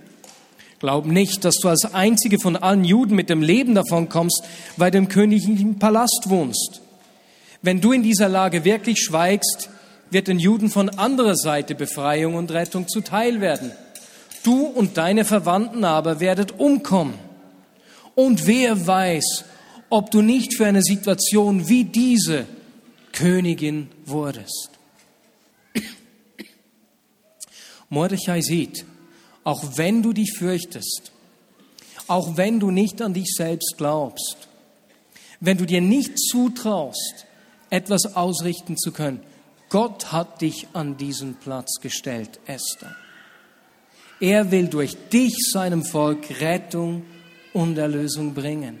Glaub 0.77 1.07
nicht, 1.07 1.45
dass 1.45 1.55
du 1.55 1.67
als 1.67 1.95
einzige 1.95 2.37
von 2.37 2.55
allen 2.55 2.83
Juden 2.83 3.15
mit 3.15 3.31
dem 3.31 3.41
Leben 3.41 3.73
davon 3.73 4.07
kommst, 4.07 4.43
weil 4.77 4.91
du 4.91 4.99
im 4.99 5.07
königlichen 5.07 5.79
Palast 5.79 6.25
wohnst. 6.27 6.81
Wenn 7.63 7.81
du 7.81 7.91
in 7.91 8.03
dieser 8.03 8.29
Lage 8.29 8.63
wirklich 8.63 8.99
schweigst, 8.99 9.71
wird 10.11 10.27
den 10.27 10.37
Juden 10.37 10.69
von 10.69 10.89
anderer 10.89 11.35
Seite 11.35 11.73
Befreiung 11.73 12.35
und 12.35 12.51
Rettung 12.51 12.87
zuteil 12.87 13.41
werden. 13.41 13.71
Du 14.43 14.67
und 14.67 14.97
deine 14.97 15.25
Verwandten 15.25 15.85
aber 15.85 16.19
werdet 16.19 16.59
umkommen. 16.59 17.15
Und 18.13 18.45
wer 18.45 18.85
weiß, 18.85 19.45
ob 19.89 20.11
du 20.11 20.21
nicht 20.21 20.55
für 20.55 20.65
eine 20.65 20.81
Situation 20.83 21.67
wie 21.67 21.83
diese 21.83 22.45
Königin 23.11 23.89
wurdest. 24.05 24.71
Mordechai 27.89 28.41
sieht, 28.41 28.85
auch 29.43 29.77
wenn 29.77 30.03
du 30.03 30.13
dich 30.13 30.33
fürchtest, 30.37 31.11
auch 32.07 32.37
wenn 32.37 32.59
du 32.59 32.71
nicht 32.71 33.01
an 33.01 33.13
dich 33.13 33.33
selbst 33.35 33.75
glaubst, 33.77 34.47
wenn 35.39 35.57
du 35.57 35.65
dir 35.65 35.81
nicht 35.81 36.19
zutraust, 36.19 37.25
etwas 37.69 38.15
ausrichten 38.15 38.77
zu 38.77 38.91
können, 38.91 39.21
Gott 39.69 40.11
hat 40.11 40.41
dich 40.41 40.67
an 40.73 40.97
diesen 40.97 41.35
Platz 41.35 41.79
gestellt, 41.81 42.39
Esther. 42.47 42.95
Er 44.19 44.51
will 44.51 44.67
durch 44.67 44.97
dich 45.09 45.33
seinem 45.53 45.85
Volk 45.85 46.41
Rettung 46.41 47.03
und 47.53 47.77
Erlösung 47.77 48.33
bringen. 48.33 48.79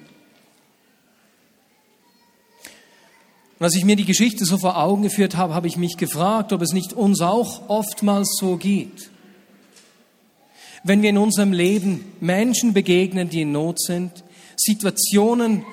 Und 3.59 3.65
als 3.65 3.75
ich 3.75 3.83
mir 3.83 3.97
die 3.97 4.05
Geschichte 4.05 4.45
so 4.45 4.57
vor 4.57 4.77
Augen 4.77 5.03
geführt 5.03 5.35
habe, 5.35 5.53
habe 5.53 5.67
ich 5.67 5.75
mich 5.75 5.97
gefragt, 5.97 6.53
ob 6.53 6.61
es 6.61 6.71
nicht 6.71 6.93
uns 6.93 7.19
auch 7.19 7.67
oftmals 7.67 8.37
so 8.39 8.55
geht. 8.55 9.11
Wenn 10.85 11.01
wir 11.01 11.09
in 11.09 11.17
unserem 11.17 11.51
Leben 11.51 12.05
Menschen 12.21 12.73
begegnen, 12.73 13.29
die 13.29 13.41
in 13.41 13.51
Not 13.51 13.81
sind, 13.81 14.23
Situationen, 14.55 15.65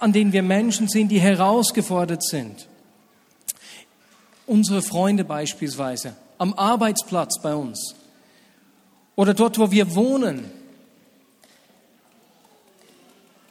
an 0.00 0.12
denen 0.12 0.34
wir 0.34 0.42
Menschen 0.42 0.88
sind, 0.88 1.08
die 1.08 1.18
herausgefordert 1.18 2.22
sind. 2.22 2.68
Unsere 4.46 4.82
Freunde 4.82 5.24
beispielsweise, 5.24 6.14
am 6.36 6.52
Arbeitsplatz 6.52 7.40
bei 7.40 7.54
uns 7.54 7.94
oder 9.16 9.32
dort, 9.32 9.58
wo 9.58 9.70
wir 9.70 9.94
wohnen. 9.94 10.50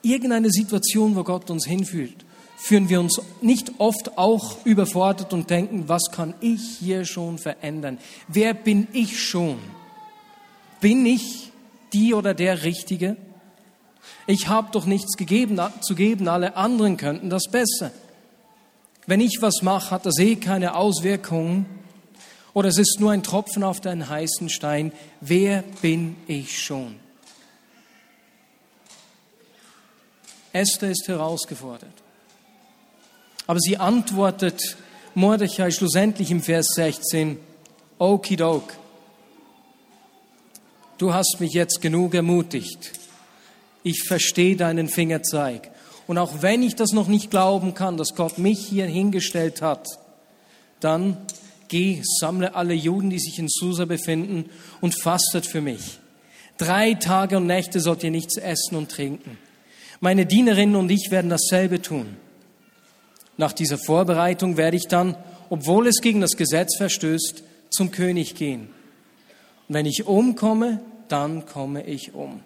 Irgendeine 0.03 0.51
Situation, 0.51 1.15
wo 1.15 1.24
Gott 1.24 1.50
uns 1.50 1.65
hinführt, 1.65 2.23
führen 2.63 2.88
wir 2.88 3.01
uns 3.01 3.22
nicht 3.41 3.74
oft 3.77 4.17
auch 4.17 4.65
überfordert 4.65 5.34
und 5.34 5.50
denken, 5.50 5.89
was 5.89 6.03
kann 6.13 6.34
ich 6.39 6.62
hier 6.79 7.03
schon 7.03 7.38
verändern? 7.38 7.98
Wer 8.29 8.53
bin 8.53 8.88
ich 8.93 9.22
schon? 9.22 9.60
Bin 10.79 11.05
ich 11.05 11.51
die 11.91 12.13
oder 12.13 12.34
der 12.34 12.63
Richtige? 12.63 13.17
Ich 14.27 14.48
habe 14.48 14.70
doch 14.72 14.86
nichts 14.86 15.17
gegeben, 15.17 15.60
zu 15.82 15.93
geben, 15.93 16.29
alle 16.29 16.55
anderen 16.55 16.96
könnten 16.96 17.29
das 17.29 17.50
besser. 17.51 17.91
Wenn 19.08 19.20
ich 19.20 19.39
was 19.41 19.62
mache, 19.62 19.91
hat 19.91 20.05
das 20.05 20.17
eh 20.20 20.38
keine 20.38 20.75
Auswirkungen. 20.75 21.65
Oder 22.53 22.70
es 22.70 22.77
ist 22.77 23.01
nur 23.01 23.12
ein 23.12 23.24
Tropfen 23.24 23.63
auf 23.63 23.82
den 23.82 24.08
heißen 24.08 24.48
Stein. 24.48 24.93
Wer 25.20 25.63
bin 25.82 26.15
ich 26.27 26.63
schon? 26.63 26.96
Esther 30.53 30.91
ist 30.91 31.10
herausgefordert. 31.10 32.03
Aber 33.47 33.59
sie 33.59 33.77
antwortet 33.77 34.77
Mordechai 35.15 35.71
schlussendlich 35.71 36.31
im 36.31 36.41
Vers 36.41 36.67
16, 36.75 37.38
Okidok, 38.00 38.73
du 40.97 41.13
hast 41.13 41.38
mich 41.39 41.53
jetzt 41.53 41.81
genug 41.81 42.15
ermutigt. 42.15 42.91
Ich 43.83 44.03
verstehe 44.07 44.55
deinen 44.55 44.88
Fingerzeig. 44.88 45.69
Und 46.07 46.17
auch 46.17 46.41
wenn 46.41 46.63
ich 46.63 46.75
das 46.75 46.91
noch 46.91 47.07
nicht 47.07 47.29
glauben 47.31 47.73
kann, 47.73 47.97
dass 47.97 48.15
Gott 48.15 48.38
mich 48.38 48.59
hier 48.59 48.85
hingestellt 48.85 49.62
hat, 49.62 49.88
dann 50.79 51.17
geh, 51.67 52.01
sammle 52.19 52.55
alle 52.55 52.73
Juden, 52.73 53.09
die 53.09 53.19
sich 53.19 53.39
in 53.39 53.47
Susa 53.50 53.85
befinden 53.85 54.50
und 54.81 55.00
fastet 55.00 55.45
für 55.45 55.62
mich. 55.62 56.00
Drei 56.57 56.93
Tage 56.93 57.38
und 57.38 57.47
Nächte 57.47 57.79
sollt 57.79 58.03
ihr 58.03 58.12
nichts 58.12 58.38
essen 58.38 58.75
und 58.75 58.91
trinken. 58.91 59.38
Meine 60.00 60.25
Dienerinnen 60.25 60.75
und 60.75 60.91
ich 60.91 61.09
werden 61.09 61.29
dasselbe 61.29 61.81
tun. 61.81 62.17
Nach 63.38 63.54
dieser 63.54 63.78
Vorbereitung 63.78 64.58
werde 64.58 64.78
ich 64.78 64.88
dann, 64.88 65.16
obwohl 65.50 65.88
es 65.88 66.02
gegen 66.02 66.22
das 66.22 66.38
Gesetz 66.38 66.78
verstößt, 66.78 67.44
zum 67.70 67.92
König 67.92 68.36
gehen. 68.36 68.70
Und 69.68 69.75
wenn 69.75 69.86
ich 69.86 70.06
umkomme, 70.06 70.82
dann 71.08 71.46
komme 71.46 71.84
ich 71.86 72.13
um. 72.13 72.42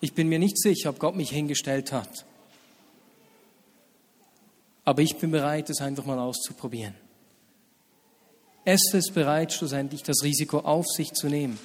Ich 0.00 0.12
bin 0.14 0.28
mir 0.28 0.38
nicht 0.38 0.58
sicher, 0.58 0.90
ob 0.90 0.98
Gott 0.98 1.16
mich 1.16 1.30
hingestellt 1.30 1.92
hat. 1.92 2.24
Aber 4.84 5.02
ich 5.02 5.16
bin 5.16 5.30
bereit, 5.30 5.70
es 5.70 5.80
einfach 5.80 6.04
mal 6.04 6.18
auszuprobieren. 6.18 6.94
Esther 8.64 8.98
ist 8.98 9.14
bereit, 9.14 9.52
schlussendlich 9.52 10.02
das 10.02 10.22
Risiko 10.22 10.58
auf 10.60 10.86
sich 10.86 11.12
zu 11.12 11.28
nehmen, 11.28 11.58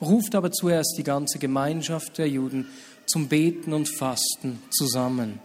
ruft 0.00 0.34
aber 0.34 0.52
zuerst 0.52 0.94
die 0.96 1.02
ganze 1.02 1.38
Gemeinschaft 1.38 2.18
der 2.18 2.28
Juden 2.28 2.68
zum 3.06 3.28
Beten 3.28 3.72
und 3.72 3.88
Fasten 3.88 4.62
zusammen. 4.70 5.40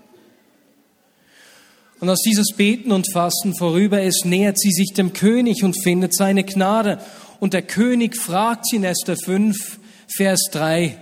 Und 1.99 2.09
als 2.09 2.21
dieses 2.21 2.53
Beten 2.55 2.91
und 2.91 3.11
Fasten 3.11 3.55
vorüber 3.55 4.01
ist, 4.01 4.25
nähert 4.25 4.59
sie 4.59 4.71
sich 4.71 4.93
dem 4.93 5.13
König 5.13 5.63
und 5.63 5.81
findet 5.83 6.15
seine 6.15 6.43
Gnade. 6.43 6.99
Und 7.39 7.53
der 7.53 7.61
König 7.61 8.15
fragt 8.15 8.67
sie 8.67 8.77
in 8.77 8.83
Esther 8.83 9.17
5, 9.17 9.79
Vers 10.15 10.49
3, 10.51 10.97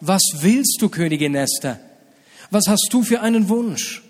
was 0.00 0.22
willst 0.40 0.78
du, 0.80 0.88
Königin 0.88 1.34
Esther? 1.34 1.80
Was 2.50 2.64
hast 2.66 2.88
du 2.90 3.02
für 3.02 3.20
einen 3.20 3.48
Wunsch? 3.48 4.02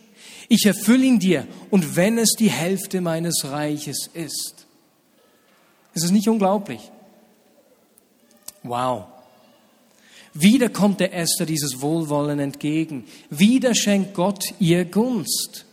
Ich 0.49 0.65
erfülle 0.65 1.05
ihn 1.05 1.19
dir, 1.19 1.47
und 1.71 1.97
wenn 1.97 2.19
es 2.19 2.35
die 2.39 2.51
Hälfte 2.51 3.01
meines 3.01 3.45
Reiches 3.45 4.09
ist. 4.15 4.67
Ist 5.95 6.05
es 6.05 6.11
nicht 6.11 6.29
unglaublich? 6.29 6.81
Wow. 8.63 9.07
Wieder 10.35 10.69
kommt 10.69 11.01
der 11.01 11.15
Esther 11.15 11.47
dieses 11.47 11.81
Wohlwollen 11.81 12.39
entgegen. 12.39 13.05
Wieder 13.29 13.75
schenkt 13.75 14.15
Gott 14.15 14.55
ihr 14.61 14.85
Gunst. 14.85 15.65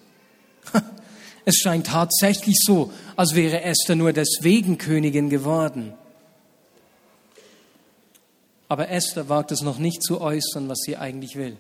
Es 1.46 1.58
scheint 1.58 1.88
tatsächlich 1.88 2.58
so, 2.60 2.92
als 3.16 3.36
wäre 3.36 3.62
Esther 3.62 3.96
nur 3.96 4.14
deswegen 4.14 4.80
Königin 4.80 5.30
geworden. 5.30 5.94
Aber 8.68 8.90
Esther 8.90 9.30
wagt 9.30 9.52
es 9.52 9.62
noch 9.62 9.78
nicht 9.78 10.02
zu 10.02 10.22
äußern, 10.22 10.68
was 10.68 10.80
sie 10.80 10.98
eigentlich 10.98 11.36
will. 11.36 11.58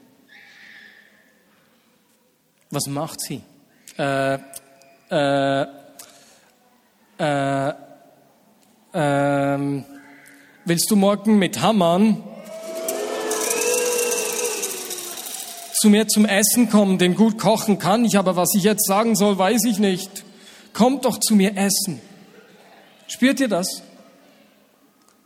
Was 2.71 2.87
macht 2.87 3.21
sie? 3.21 3.41
Äh, 3.97 4.39
äh, 5.11 5.65
äh, 7.19 7.73
ähm, 8.93 9.85
willst 10.65 10.89
du 10.89 10.95
morgen 10.95 11.37
mit 11.37 11.61
Hamann 11.61 12.23
zu 15.75 15.89
mir 15.89 16.07
zum 16.07 16.25
Essen 16.25 16.69
kommen, 16.69 16.97
den 16.97 17.15
gut 17.15 17.37
kochen 17.37 17.79
kann 17.79 18.05
ich, 18.05 18.17
aber 18.17 18.35
was 18.35 18.49
ich 18.55 18.63
jetzt 18.63 18.87
sagen 18.87 19.15
soll, 19.15 19.37
weiß 19.37 19.65
ich 19.65 19.79
nicht. 19.79 20.23
Kommt 20.73 21.05
doch 21.05 21.19
zu 21.19 21.35
mir 21.35 21.57
essen. 21.57 22.01
Spürt 23.07 23.39
ihr 23.39 23.47
das? 23.47 23.81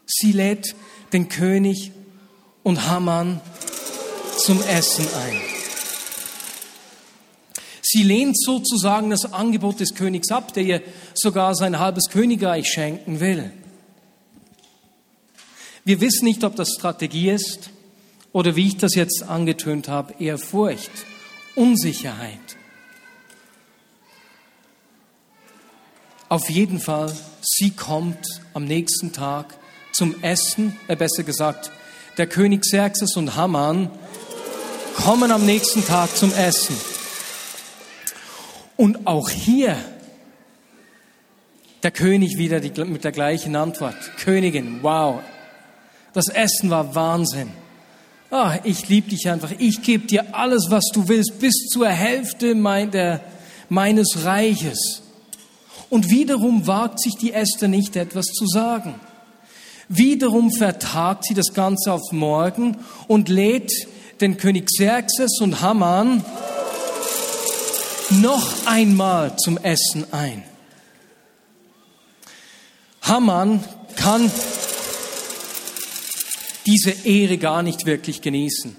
Sie 0.05 0.31
lädt 0.31 0.75
den 1.13 1.29
König 1.29 1.91
und 2.63 2.87
Haman 2.87 3.41
zum 4.37 4.61
Essen 4.63 5.05
ein. 5.05 5.41
Sie 7.81 8.03
lehnt 8.03 8.39
sozusagen 8.39 9.09
das 9.09 9.33
Angebot 9.33 9.79
des 9.79 9.95
Königs 9.95 10.31
ab, 10.31 10.53
der 10.53 10.63
ihr 10.63 10.81
sogar 11.13 11.55
sein 11.55 11.79
halbes 11.79 12.09
Königreich 12.09 12.67
schenken 12.67 13.19
will. 13.19 13.51
Wir 15.85 16.01
wissen 16.01 16.25
nicht, 16.25 16.43
ob 16.43 16.55
das 16.55 16.73
Strategie 16.73 17.29
ist 17.29 17.71
oder 18.31 18.55
wie 18.55 18.67
ich 18.67 18.77
das 18.77 18.95
jetzt 18.95 19.23
angetönt 19.23 19.87
habe, 19.87 20.13
eher 20.19 20.37
Furcht, 20.37 20.91
Unsicherheit. 21.55 22.57
Auf 26.29 26.49
jeden 26.49 26.79
Fall, 26.79 27.11
sie 27.41 27.71
kommt 27.71 28.41
am 28.53 28.65
nächsten 28.65 29.11
Tag 29.11 29.57
zum 29.93 30.21
Essen, 30.21 30.77
äh 30.87 30.95
besser 30.95 31.23
gesagt, 31.23 31.71
der 32.17 32.27
König 32.27 32.61
Xerxes 32.61 33.15
und 33.15 33.35
Haman 33.35 33.89
kommen 34.95 35.31
am 35.31 35.45
nächsten 35.45 35.83
Tag 35.85 36.15
zum 36.15 36.31
Essen. 36.33 36.75
Und 38.77 39.07
auch 39.07 39.29
hier 39.29 39.75
der 41.83 41.91
König 41.91 42.37
wieder 42.37 42.59
die, 42.59 42.83
mit 42.83 43.03
der 43.03 43.11
gleichen 43.11 43.55
Antwort. 43.55 43.95
Königin, 44.17 44.79
wow, 44.81 45.21
das 46.13 46.27
Essen 46.27 46.69
war 46.69 46.93
Wahnsinn. 46.93 47.49
Ah, 48.31 48.59
ich 48.63 48.87
liebe 48.89 49.09
dich 49.09 49.27
einfach. 49.27 49.51
Ich 49.57 49.81
gebe 49.81 50.05
dir 50.05 50.35
alles, 50.35 50.67
was 50.69 50.85
du 50.93 51.07
willst, 51.07 51.39
bis 51.39 51.55
zur 51.71 51.87
Hälfte 51.87 52.53
mein, 52.53 52.91
der, 52.91 53.21
meines 53.69 54.23
Reiches. 54.23 55.01
Und 55.89 56.11
wiederum 56.11 56.67
wagt 56.67 57.01
sich 57.01 57.15
die 57.15 57.33
Esther 57.33 57.67
nicht 57.67 57.95
etwas 57.95 58.25
zu 58.27 58.45
sagen. 58.45 58.95
Wiederum 59.87 60.51
vertagt 60.51 61.25
sie 61.25 61.33
das 61.33 61.53
Ganze 61.55 61.91
auf 61.91 62.11
morgen 62.11 62.77
und 63.07 63.27
lädt 63.27 63.71
den 64.21 64.37
König 64.37 64.67
Xerxes 64.67 65.39
und 65.41 65.61
Haman 65.61 66.23
noch 68.11 68.67
einmal 68.67 69.35
zum 69.37 69.57
Essen 69.57 70.05
ein. 70.11 70.43
Haman 73.01 73.63
kann 73.95 74.31
diese 76.69 76.91
Ehre 77.07 77.37
gar 77.37 77.63
nicht 77.63 77.87
wirklich 77.87 78.21
genießen. 78.21 78.75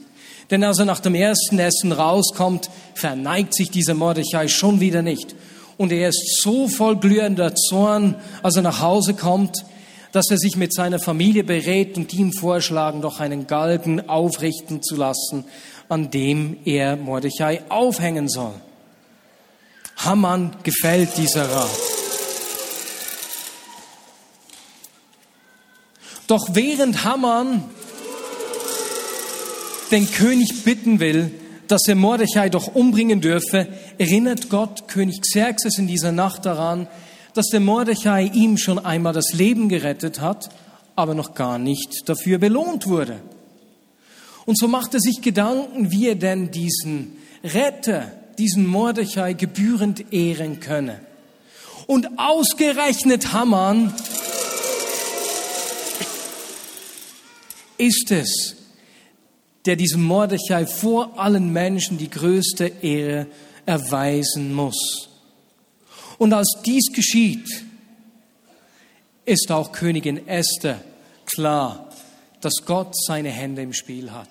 Denn 0.51 0.63
als 0.63 0.79
er 0.79 0.85
nach 0.85 1.01
dem 1.01 1.15
ersten 1.17 1.59
Essen 1.59 1.91
rauskommt, 1.91 2.71
verneigt 2.95 3.55
sich 3.55 3.71
dieser 3.71 3.95
Mordechai 3.95 4.47
schon 4.47 4.81
wieder 4.81 5.03
nicht. 5.03 5.35
Und 5.77 5.91
er 5.93 6.09
ist 6.11 6.41
so 6.43 6.69
voll 6.69 6.97
glühender 6.97 7.55
Zorn, 7.55 8.15
als 8.43 8.57
er 8.57 8.63
nach 8.63 8.81
Hause 8.81 9.15
kommt, 9.15 9.65
dass 10.13 10.31
er 10.31 10.39
sich 10.39 10.57
mit 10.57 10.73
seiner 10.73 11.01
Familie 11.01 11.43
berät 11.43 11.97
und 11.97 12.13
ihm 12.15 12.33
vorschlagen, 12.33 13.01
doch 13.01 13.21
einen 13.21 13.47
Galgen 13.47 14.09
aufrichten 14.09 14.83
zu 14.83 14.97
lassen, 14.97 15.45
an 15.89 16.11
dem 16.11 16.59
er 16.65 16.97
Mordechai 16.97 17.63
aufhängen 17.69 18.29
soll. 18.29 18.55
Haman 19.97 20.57
gefällt 20.63 21.17
dieser 21.17 21.51
Rat. 21.51 21.71
Doch 26.27 26.51
während 26.53 27.05
Haman 27.05 27.65
den 29.91 30.11
König 30.11 30.65
bitten 30.65 31.01
will, 31.01 31.31
dass 31.69 31.87
er 31.87 31.95
Mordechai 31.95 32.49
doch 32.49 32.75
umbringen 32.75 33.21
dürfe, 33.21 33.69
erinnert 33.99 34.49
Gott 34.49 34.89
König 34.89 35.21
Xerxes 35.23 35.79
in 35.79 35.87
dieser 35.87 36.13
Nacht 36.13 36.45
daran, 36.47 36.89
dass 37.35 37.47
der 37.47 37.61
Mordechai 37.61 38.25
ihm 38.25 38.59
schon 38.59 38.79
einmal 38.79 39.13
das 39.13 39.33
Leben 39.33 39.69
gerettet 39.69 40.21
hat, 40.21 40.51
aber 40.97 41.15
noch 41.15 41.35
gar 41.35 41.59
nicht 41.59 42.09
dafür 42.09 42.39
belohnt 42.39 42.87
wurde. 42.87 43.21
Und 44.47 44.59
so 44.59 44.67
macht 44.67 44.95
er 44.95 45.01
sich 45.01 45.23
Gedanken, 45.23 45.93
wie 45.93 46.09
er 46.09 46.17
denn 46.17 46.51
diesen 46.51 47.17
Retter, 47.45 48.11
diesen 48.39 48.67
Mordechai 48.67 49.35
gebührend 49.35 50.13
ehren 50.13 50.61
könne. 50.61 51.01
Und 51.87 52.19
ausgerechnet 52.19 53.33
Haman 53.33 53.95
ist 57.79 58.11
es, 58.11 58.57
der 59.67 59.77
diesem 59.77 60.03
Mordechai 60.03 60.67
vor 60.67 61.19
allen 61.19 61.53
Menschen 61.53 61.99
die 61.99 62.11
größte 62.11 62.73
Ehre 62.83 63.27
erweisen 63.67 64.55
muss. 64.55 65.09
Und 66.19 66.33
als 66.33 66.59
dies 66.65 66.93
geschieht, 66.93 67.65
ist 69.25 69.53
auch 69.53 69.73
Königin 69.73 70.27
Esther 70.27 70.81
klar, 71.25 71.89
dass 72.41 72.65
Gott 72.65 72.95
seine 72.97 73.31
Hände 73.31 73.63
im 73.63 73.73
Spiel 73.73 74.11
hat. 74.13 74.29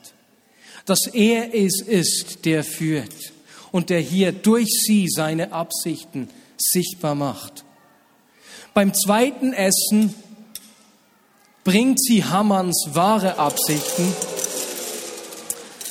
Dass 0.86 1.08
er 1.08 1.54
es 1.54 1.82
ist, 1.82 2.46
der 2.46 2.64
führt 2.64 3.34
und 3.72 3.90
der 3.90 4.00
hier 4.00 4.32
durch 4.32 4.68
sie 4.86 5.08
seine 5.08 5.52
Absichten 5.52 6.30
sichtbar 6.58 7.16
macht. 7.16 7.64
Beim 8.74 8.94
zweiten 8.94 9.54
Essen 9.54 10.14
bringt 11.64 12.02
sie 12.02 12.24
Hammans 12.24 12.90
wahre 12.94 13.38
Absichten 13.38 14.14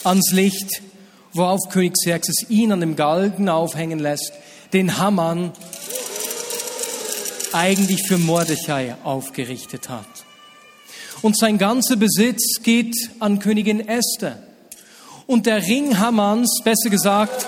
ans 0.04 0.30
Licht, 0.32 0.82
worauf 1.32 1.60
König 1.70 1.94
Xerxes 1.94 2.48
ihn 2.48 2.72
an 2.72 2.80
dem 2.80 2.96
Galgen 2.96 3.48
aufhängen 3.48 3.98
lässt, 3.98 4.32
den 4.72 4.98
Haman 4.98 5.52
eigentlich 7.52 8.06
für 8.06 8.18
Mordechai 8.18 8.96
aufgerichtet 9.04 9.88
hat. 9.88 10.06
Und 11.22 11.36
sein 11.36 11.58
ganzer 11.58 11.96
Besitz 11.96 12.62
geht 12.62 12.94
an 13.18 13.38
Königin 13.38 13.86
Esther. 13.88 14.38
Und 15.26 15.46
der 15.46 15.66
Ring 15.66 15.98
Hamans, 15.98 16.60
besser 16.64 16.90
gesagt, 16.90 17.46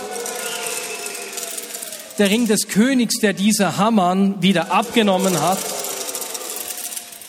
der 2.18 2.28
Ring 2.28 2.46
des 2.46 2.68
Königs, 2.68 3.18
der 3.20 3.32
dieser 3.32 3.78
Haman 3.78 4.42
wieder 4.42 4.72
abgenommen 4.72 5.40
hat, 5.40 5.58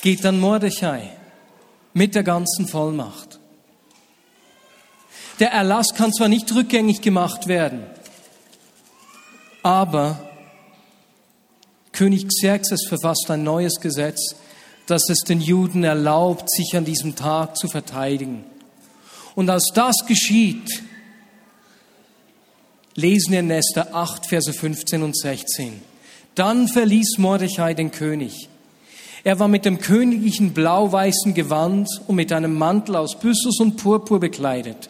geht 0.02 0.26
an 0.26 0.40
Mordechai 0.40 1.12
mit 1.94 2.16
der 2.16 2.24
ganzen 2.24 2.68
Vollmacht. 2.68 3.31
Der 5.40 5.52
Erlass 5.52 5.94
kann 5.96 6.14
zwar 6.14 6.28
nicht 6.28 6.54
rückgängig 6.54 7.02
gemacht 7.02 7.48
werden, 7.48 7.84
aber 9.64 10.30
König 11.92 12.28
Xerxes 12.28 12.86
verfasst 12.88 13.30
ein 13.30 13.44
neues 13.44 13.80
Gesetz, 13.80 14.36
das 14.88 15.10
es 15.10 15.20
den 15.20 15.42
Juden 15.42 15.84
erlaubt, 15.84 16.50
sich 16.50 16.76
an 16.76 16.86
diesem 16.86 17.16
Tag 17.16 17.58
zu 17.58 17.68
verteidigen. 17.68 18.44
Und 19.36 19.50
als 19.50 19.72
das 19.74 20.06
geschieht, 20.08 20.84
lesen 22.96 23.32
wir 23.32 23.40
in 23.40 23.52
Esther 23.52 23.96
8, 23.96 24.26
Verse 24.26 24.52
15 24.52 25.04
und 25.04 25.18
16. 25.18 25.82
Dann 26.36 26.68
verließ 26.68 27.18
Mordechai 27.18 27.74
den 27.74 27.92
König. 27.92 28.50
Er 29.24 29.40
war 29.40 29.48
mit 29.48 29.66
dem 29.66 29.80
königlichen 29.80 30.54
blau-weißen 30.54 31.34
Gewand 31.34 31.88
und 32.08 32.16
mit 32.16 32.32
einem 32.32 32.58
Mantel 32.58 32.96
aus 32.96 33.20
Byssus 33.20 33.60
und 33.60 33.78
Purpur 33.78 34.20
bekleidet. 34.20 34.90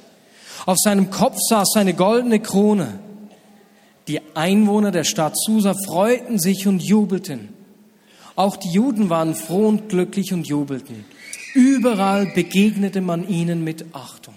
Auf 0.66 0.78
seinem 0.78 1.10
Kopf 1.10 1.38
saß 1.50 1.76
eine 1.76 1.94
goldene 1.94 2.40
Krone. 2.40 3.00
Die 4.08 4.22
Einwohner 4.36 4.92
der 4.92 5.04
Stadt 5.04 5.34
Susa 5.38 5.74
freuten 5.86 6.40
sich 6.40 6.68
und 6.68 6.84
jubelten. 6.84 7.50
Auch 8.36 8.58
die 8.58 8.72
Juden 8.72 9.10
waren 9.10 9.36
froh 9.36 9.68
und 9.68 9.90
glücklich 9.90 10.34
und 10.34 10.48
jubelten. 10.48 11.06
Überall 11.54 12.28
begegnete 12.28 13.02
man 13.02 13.28
ihnen 13.28 13.64
mit 13.64 13.86
Achtung. 13.94 14.34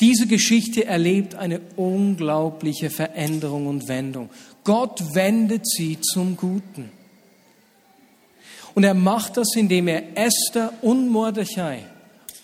Diese 0.00 0.26
Geschichte 0.26 0.84
erlebt 0.84 1.36
eine 1.36 1.60
unglaubliche 1.76 2.90
Veränderung 2.90 3.68
und 3.68 3.86
Wendung. 3.86 4.30
Gott 4.64 5.14
wendet 5.14 5.68
sie 5.68 6.00
zum 6.00 6.36
Guten. 6.36 6.90
Und 8.74 8.84
er 8.84 8.94
macht 8.94 9.36
das, 9.36 9.54
indem 9.54 9.86
er 9.86 10.16
Esther 10.16 10.72
und 10.82 11.08
Mordechai 11.08 11.84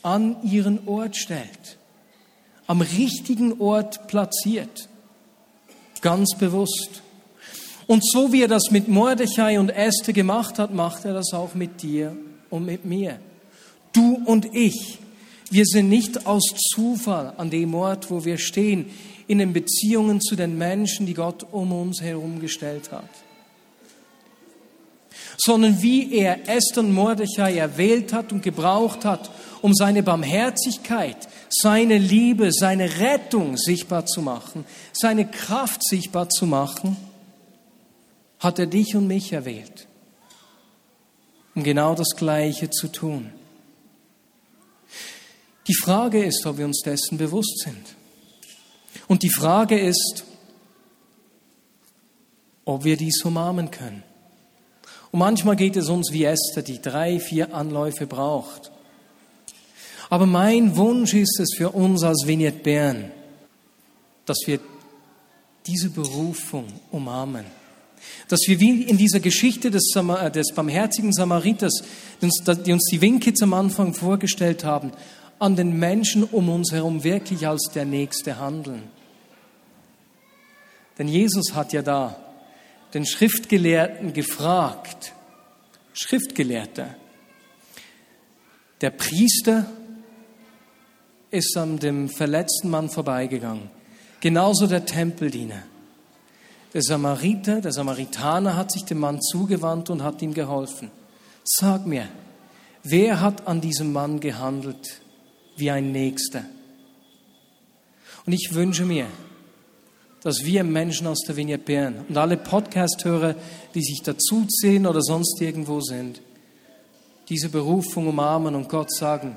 an 0.03 0.37
ihren 0.45 0.87
Ort 0.87 1.17
stellt, 1.17 1.79
am 2.68 2.83
richtigen 2.83 3.61
Ort 3.61 4.07
platziert, 4.07 4.88
ganz 6.00 6.37
bewusst. 6.38 7.02
Und 7.88 8.04
so 8.07 8.33
wie 8.33 8.42
er 8.42 8.48
das 8.48 8.70
mit 8.70 8.87
Mordechai 8.87 9.59
und 9.59 9.70
Esther 9.70 10.12
gemacht 10.12 10.59
hat, 10.59 10.72
macht 10.72 11.07
er 11.07 11.14
das 11.14 11.33
auch 11.33 11.54
mit 11.54 11.83
dir 11.83 12.14
und 12.50 12.66
mit 12.66 12.85
mir. 12.85 13.18
Du 13.94 14.22
und 14.26 14.54
ich, 14.54 14.98
wir 15.50 15.64
sind 15.64 15.88
nicht 15.88 16.26
aus 16.26 16.44
Zufall 16.74 17.33
an 17.38 17.48
dem 17.48 17.74
Ort, 17.74 18.11
wo 18.11 18.24
wir 18.26 18.37
stehen, 18.37 18.90
in 19.26 19.38
den 19.38 19.54
Beziehungen 19.54 20.20
zu 20.20 20.37
den 20.37 20.59
Menschen, 20.59 21.07
die 21.07 21.14
Gott 21.14 21.46
um 21.50 21.72
uns 21.72 22.02
herum 22.02 22.38
gestellt 22.38 22.92
hat. 22.92 23.09
Sondern 25.38 25.81
wie 25.81 26.14
er 26.14 26.46
Esther 26.48 26.83
und 26.83 26.92
Mordechai 26.92 27.57
erwählt 27.57 28.12
hat 28.12 28.31
und 28.31 28.42
gebraucht 28.42 29.07
hat, 29.07 29.31
um 29.62 29.75
seine 29.75 30.03
Barmherzigkeit, 30.03 31.29
seine 31.49 31.99
Liebe, 31.99 32.53
seine 32.53 33.01
Rettung 33.01 33.57
sichtbar 33.57 34.07
zu 34.07 34.23
machen, 34.23 34.64
seine 34.92 35.29
Kraft 35.29 35.83
sichtbar 35.85 36.29
zu 36.29 36.47
machen, 36.47 36.97
hat 38.38 38.59
er 38.59 38.66
dich 38.66 38.94
und 38.94 39.07
mich 39.07 39.33
erwählt, 39.33 39.87
um 41.55 41.64
genau 41.64 41.94
das 41.94 42.16
Gleiche 42.16 42.71
zu 42.71 42.88
tun. 42.88 43.33
Die 45.66 45.75
Frage 45.75 46.25
ist, 46.25 46.47
ob 46.47 46.59
wir 46.59 46.64
uns 46.64 46.81
dessen 46.81 47.18
bewusst 47.18 47.61
sind. 47.64 47.94
Und 49.07 49.23
die 49.23 49.31
Frage 49.31 49.79
ist, 49.79 50.25
ob 52.64 52.85
wir 52.85 52.97
dies 52.97 53.23
umarmen 53.25 53.71
können. 53.71 54.03
Und 55.11 55.21
manchmal 55.21 55.57
geht 55.57 55.77
es 55.77 55.88
uns 55.88 56.12
wie 56.12 56.25
Esther, 56.25 56.62
die 56.62 56.81
drei, 56.81 57.18
vier 57.18 57.55
Anläufe 57.55 58.07
braucht. 58.07 58.71
Aber 60.11 60.27
mein 60.27 60.77
Wunsch 60.77 61.14
ist 61.14 61.38
es 61.40 61.55
für 61.57 61.71
uns 61.71 62.03
als 62.03 62.27
Vignette 62.27 62.61
Bern, 62.61 63.11
dass 64.25 64.38
wir 64.47 64.61
diese 65.66 65.90
Berufung 65.90 66.66
umarmen 66.90 67.44
dass 68.29 68.40
wir 68.47 68.61
wie 68.61 68.83
in 68.83 68.97
dieser 68.97 69.21
Geschichte 69.21 69.71
des, 69.71 69.94
äh, 69.97 70.31
des 70.31 70.53
barmherzigen 70.55 71.12
Samariters, 71.12 71.83
die 72.21 72.73
uns 72.73 72.85
die 72.90 73.01
Winkids 73.01 73.42
am 73.42 73.55
Anfang 73.55 73.94
vorgestellt 73.94 74.64
haben, 74.64 74.92
an 75.38 75.57
den 75.57 75.79
Menschen 75.79 76.25
um 76.25 76.49
uns 76.49 76.73
herum 76.73 77.05
wirklich 77.05 77.47
als 77.47 77.71
der 77.75 77.85
Nächste 77.85 78.38
handeln. 78.38 78.83
Denn 80.99 81.09
Jesus 81.09 81.55
hat 81.55 81.73
ja 81.73 81.83
da 81.83 82.16
den 82.92 83.07
Schriftgelehrten 83.07 84.12
gefragt, 84.12 85.12
Schriftgelehrter, 85.92 86.94
der 88.81 88.90
Priester 88.90 89.66
ist 91.31 91.57
an 91.57 91.79
dem 91.79 92.09
verletzten 92.09 92.71
Mann 92.71 92.88
vorbeigegangen, 92.88 93.71
genauso 94.21 94.67
der 94.67 94.87
Tempeldiener. 94.87 95.62
Der 96.75 96.83
Samariter, 96.83 97.61
der 97.61 97.73
Samaritaner 97.73 98.57
hat 98.57 98.73
sich 98.73 98.85
dem 98.85 98.99
Mann 98.99 99.21
zugewandt 99.23 99.91
und 99.91 100.03
hat 100.03 100.21
ihm 100.23 100.35
geholfen. 100.35 100.91
Sag 101.45 101.87
mir, 101.87 102.09
wer 102.83 103.21
hat 103.21 103.47
an 103.47 103.61
diesem 103.61 103.93
Mann 103.93 104.21
gehandelt 104.21 105.01
wie 105.57 105.71
ein 105.71 105.93
Nächster? 105.93 106.45
Und 108.27 108.35
ich 108.35 108.51
wünsche 108.53 108.85
mir, 108.85 109.07
dass 110.23 110.45
wir 110.45 110.64
Menschen 110.64 111.07
aus 111.07 111.21
der 111.27 111.37
Vignette 111.37 111.64
Bern 111.64 112.05
und 112.09 112.17
alle 112.19 112.37
Podcast-Hörer, 112.37 113.35
die 113.75 113.83
sich 113.83 114.03
dazuziehen 114.03 114.87
oder 114.87 115.01
sonst 115.01 115.41
irgendwo 115.41 115.81
sind, 115.81 116.21
diese 117.29 117.49
Berufung 117.49 118.09
umarmen 118.09 118.55
und 118.55 118.69
Gott 118.69 118.93
sagen, 118.93 119.37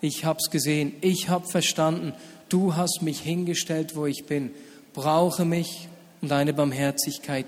ich 0.00 0.24
hab's 0.24 0.50
gesehen, 0.50 0.92
ich 1.00 1.28
hab 1.28 1.50
verstanden, 1.50 2.12
du 2.48 2.76
hast 2.76 3.02
mich 3.02 3.20
hingestellt, 3.20 3.96
wo 3.96 4.06
ich 4.06 4.24
bin, 4.26 4.50
brauche 4.94 5.44
mich 5.44 5.88
und 6.20 6.30
deine 6.30 6.52
Barmherzigkeit, 6.52 7.46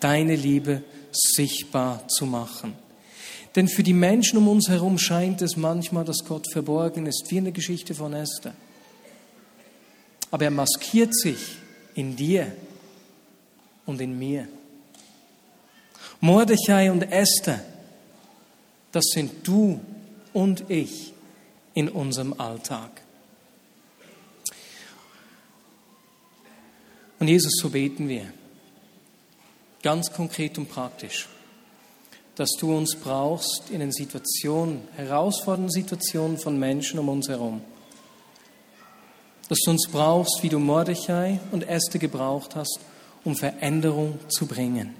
deine 0.00 0.36
Liebe 0.36 0.82
sichtbar 1.12 2.06
zu 2.08 2.26
machen. 2.26 2.74
Denn 3.54 3.68
für 3.68 3.82
die 3.82 3.94
Menschen 3.94 4.36
um 4.36 4.48
uns 4.48 4.68
herum 4.68 4.98
scheint 4.98 5.40
es 5.40 5.56
manchmal, 5.56 6.04
dass 6.04 6.24
Gott 6.24 6.46
verborgen 6.52 7.06
ist, 7.06 7.24
wie 7.28 7.38
in 7.38 7.44
der 7.44 7.52
Geschichte 7.52 7.94
von 7.94 8.12
Esther. 8.12 8.52
Aber 10.30 10.44
er 10.44 10.50
maskiert 10.50 11.14
sich 11.16 11.56
in 11.94 12.14
dir 12.14 12.52
und 13.86 14.00
in 14.00 14.18
mir. 14.18 14.46
Mordechai 16.20 16.90
und 16.90 17.02
Esther, 17.10 17.60
das 18.92 19.04
sind 19.14 19.46
du 19.46 19.80
und 20.32 20.68
ich 20.68 21.14
in 21.76 21.90
unserem 21.90 22.32
Alltag. 22.40 23.02
Und 27.18 27.28
Jesus, 27.28 27.52
so 27.60 27.68
beten 27.68 28.08
wir, 28.08 28.32
ganz 29.82 30.10
konkret 30.10 30.56
und 30.56 30.70
praktisch, 30.70 31.28
dass 32.34 32.48
du 32.58 32.74
uns 32.74 32.96
brauchst 32.96 33.68
in 33.70 33.80
den 33.80 33.92
Situationen, 33.92 34.88
herausfordernden 34.96 35.70
Situationen 35.70 36.38
von 36.38 36.58
Menschen 36.58 36.98
um 36.98 37.10
uns 37.10 37.28
herum. 37.28 37.60
Dass 39.50 39.58
du 39.64 39.70
uns 39.72 39.86
brauchst, 39.92 40.42
wie 40.42 40.48
du 40.48 40.58
Mordechai 40.58 41.40
und 41.52 41.68
Esther 41.68 41.98
gebraucht 41.98 42.56
hast, 42.56 42.80
um 43.22 43.36
Veränderung 43.36 44.18
zu 44.28 44.46
bringen. 44.46 44.94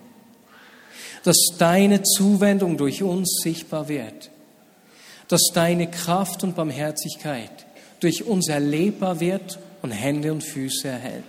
Dass 1.25 1.37
deine 1.57 2.03
Zuwendung 2.03 2.77
durch 2.77 3.03
uns 3.03 3.41
sichtbar 3.43 3.89
wird. 3.89 4.31
Dass 5.29 5.51
deine 5.53 5.91
Kraft 5.91 6.45
und 6.45 6.55
Barmherzigkeit 6.55 7.67
durch 8.01 8.25
uns 8.25 8.49
erlebbar 8.49 9.21
wird 9.21 9.59
und 9.83 9.91
Hände 9.91 10.33
und 10.33 10.45
Füße 10.45 10.89
erhält. 10.89 11.25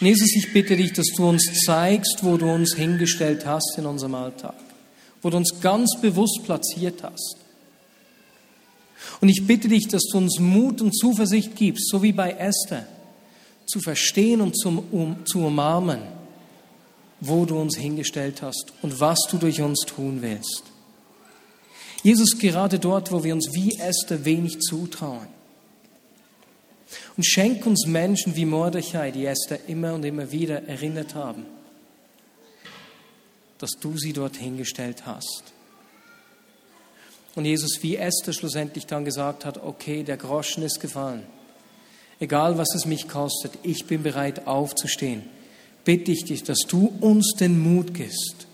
Und 0.00 0.06
Jesus, 0.06 0.34
ich 0.36 0.52
bitte 0.52 0.76
dich, 0.76 0.92
dass 0.92 1.06
du 1.16 1.28
uns 1.28 1.60
zeigst, 1.64 2.20
wo 2.22 2.36
du 2.36 2.46
uns 2.46 2.74
hingestellt 2.74 3.44
hast 3.44 3.76
in 3.78 3.86
unserem 3.86 4.14
Alltag, 4.14 4.54
wo 5.22 5.30
du 5.30 5.36
uns 5.36 5.60
ganz 5.60 6.00
bewusst 6.00 6.42
platziert 6.44 7.02
hast. 7.02 7.36
Und 9.20 9.28
ich 9.28 9.44
bitte 9.46 9.68
dich, 9.68 9.88
dass 9.88 10.04
du 10.12 10.18
uns 10.18 10.38
Mut 10.38 10.80
und 10.80 10.96
Zuversicht 10.96 11.56
gibst, 11.56 11.88
so 11.88 12.02
wie 12.02 12.12
bei 12.12 12.30
Esther, 12.30 12.86
zu 13.66 13.80
verstehen 13.80 14.40
und 14.40 14.56
zum, 14.56 14.78
um, 14.92 15.26
zu 15.26 15.40
umarmen, 15.40 16.00
wo 17.20 17.44
du 17.44 17.58
uns 17.58 17.76
hingestellt 17.76 18.42
hast 18.42 18.72
und 18.82 19.00
was 19.00 19.18
du 19.30 19.38
durch 19.38 19.60
uns 19.60 19.80
tun 19.80 20.22
willst. 20.22 20.62
Jesus, 22.02 22.38
gerade 22.38 22.78
dort, 22.78 23.10
wo 23.10 23.24
wir 23.24 23.34
uns 23.34 23.52
wie 23.52 23.76
Esther 23.78 24.24
wenig 24.24 24.60
zutrauen, 24.60 25.26
und 27.16 27.24
schenk 27.24 27.66
uns 27.66 27.86
Menschen 27.86 28.36
wie 28.36 28.44
Mordechai, 28.44 29.10
die 29.10 29.26
Esther 29.26 29.58
immer 29.66 29.94
und 29.94 30.04
immer 30.04 30.30
wieder 30.30 30.66
erinnert 30.68 31.14
haben, 31.14 31.44
dass 33.58 33.72
du 33.80 33.98
sie 33.98 34.12
dorthin 34.12 34.56
gestellt 34.56 35.04
hast. 35.04 35.42
Und 37.34 37.44
Jesus, 37.44 37.82
wie 37.82 37.96
Esther 37.96 38.32
schlussendlich 38.32 38.86
dann 38.86 39.04
gesagt 39.04 39.44
hat, 39.44 39.62
okay, 39.62 40.02
der 40.02 40.16
Groschen 40.16 40.62
ist 40.62 40.80
gefallen. 40.80 41.24
Egal 42.20 42.58
was 42.58 42.74
es 42.74 42.86
mich 42.86 43.06
kostet, 43.08 43.52
ich 43.62 43.86
bin 43.86 44.02
bereit 44.02 44.46
aufzustehen. 44.46 45.22
Bitte 45.84 46.10
ich 46.10 46.24
dich, 46.24 46.42
dass 46.42 46.60
du 46.68 46.92
uns 47.00 47.34
den 47.38 47.60
Mut 47.60 47.94
gibst. 47.94 48.46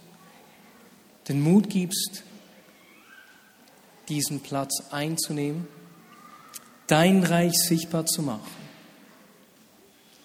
Den 1.28 1.40
Mut 1.40 1.70
gibst, 1.70 2.22
diesen 4.08 4.40
Platz 4.40 4.82
einzunehmen 4.90 5.66
dein 6.86 7.22
Reich 7.22 7.54
sichtbar 7.54 8.06
zu 8.06 8.22
machen, 8.22 8.50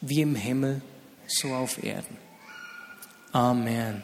wie 0.01 0.21
im 0.21 0.35
Himmel, 0.35 0.81
so 1.27 1.53
auf 1.53 1.81
Erden. 1.83 2.17
Amen. 3.31 4.03